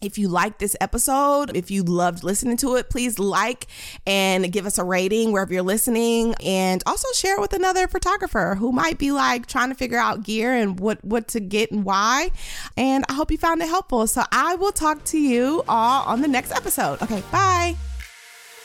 If 0.00 0.16
you 0.16 0.28
like 0.28 0.58
this 0.58 0.76
episode, 0.80 1.56
if 1.56 1.70
you 1.70 1.82
loved 1.82 2.24
listening 2.24 2.56
to 2.58 2.76
it, 2.76 2.88
please 2.88 3.18
like 3.18 3.66
and 4.06 4.50
give 4.50 4.66
us 4.66 4.78
a 4.78 4.84
rating 4.84 5.32
wherever 5.32 5.52
you're 5.52 5.62
listening 5.62 6.34
and 6.44 6.82
also 6.86 7.08
share 7.14 7.36
it 7.36 7.40
with 7.40 7.52
another 7.52 7.86
photographer 7.86 8.54
who 8.58 8.72
might 8.72 8.98
be 8.98 9.12
like 9.12 9.46
trying 9.46 9.68
to 9.68 9.74
figure 9.74 9.98
out 9.98 10.22
gear 10.22 10.54
and 10.54 10.80
what 10.80 11.04
what 11.04 11.28
to 11.28 11.40
get 11.40 11.70
and 11.70 11.84
why. 11.84 12.30
And 12.76 13.04
I 13.08 13.14
hope 13.14 13.30
you 13.30 13.38
found 13.38 13.60
it 13.62 13.68
helpful. 13.68 14.06
So 14.06 14.22
I 14.32 14.54
will 14.54 14.72
talk 14.72 15.04
to 15.04 15.18
you 15.18 15.62
all 15.68 16.04
on 16.04 16.22
the 16.22 16.28
next 16.28 16.52
episode. 16.52 17.02
Okay, 17.02 17.22
bye. 17.30 17.76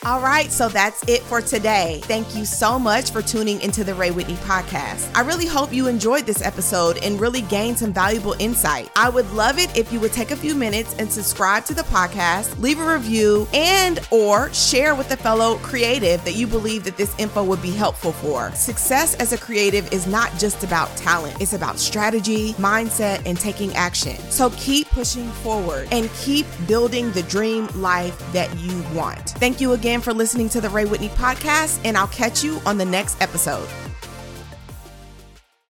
All 0.04 0.20
right, 0.20 0.52
so 0.52 0.68
that's 0.68 1.02
it 1.08 1.22
for 1.22 1.40
today. 1.40 2.00
Thank 2.04 2.36
you 2.36 2.44
so 2.44 2.78
much 2.78 3.10
for 3.10 3.22
tuning 3.22 3.60
into 3.62 3.82
the 3.82 3.94
Rhea 3.94 4.12
Whitney 4.12 4.34
podcast. 4.34 5.10
I 5.16 5.22
really 5.22 5.46
hope 5.46 5.72
you 5.72 5.88
enjoyed 5.88 6.26
this 6.26 6.42
episode 6.42 6.98
and 7.02 7.18
really 7.18 7.40
gained 7.40 7.78
some 7.78 7.92
valuable 7.92 8.36
insight. 8.38 8.90
I 8.94 9.08
would 9.08 9.28
love 9.32 9.58
it 9.58 9.76
if 9.76 9.92
you 9.92 9.98
would 10.00 10.12
take 10.12 10.30
a 10.30 10.36
few 10.36 10.54
minutes 10.54 10.94
and 10.98 11.10
subscribe 11.10 11.64
to 11.64 11.74
the 11.74 11.82
podcast, 11.84 12.56
leave 12.60 12.78
a 12.78 12.94
review, 12.94 13.48
and 13.54 13.98
or 14.10 14.52
share 14.52 14.94
with 14.94 15.10
a 15.10 15.16
fellow 15.16 15.56
creative 15.58 16.22
that 16.24 16.34
you 16.34 16.46
believe 16.46 16.84
that 16.84 16.98
this 16.98 17.18
info 17.18 17.42
would 17.42 17.62
be 17.62 17.72
helpful 17.72 18.12
for. 18.12 18.52
Success 18.52 19.14
as 19.14 19.32
a 19.32 19.38
creative 19.38 19.90
is 19.92 20.06
not 20.06 20.30
just 20.38 20.62
about 20.62 20.94
talent. 20.96 21.40
It's 21.40 21.54
about 21.54 21.78
strategy, 21.78 22.52
mindset, 22.54 23.22
and 23.26 23.40
taking 23.40 23.74
action. 23.74 24.16
So 24.30 24.50
keep 24.50 24.88
pushing 24.90 25.28
forward 25.30 25.88
and 25.90 26.10
keep 26.20 26.46
building 26.68 27.10
the 27.12 27.22
dream 27.24 27.66
life 27.74 28.16
that 28.32 28.56
you 28.58 28.84
want. 28.94 29.30
Thank 29.30 29.60
you 29.60 29.72
again 29.72 29.85
again 29.86 30.00
for 30.00 30.12
listening 30.12 30.48
to 30.48 30.60
the 30.60 30.68
Rhea 30.68 30.88
Whitney 30.88 31.10
podcast, 31.10 31.80
and 31.84 31.96
I'll 31.96 32.08
catch 32.08 32.42
you 32.42 32.60
on 32.66 32.76
the 32.76 32.84
next 32.84 33.22
episode. 33.22 33.68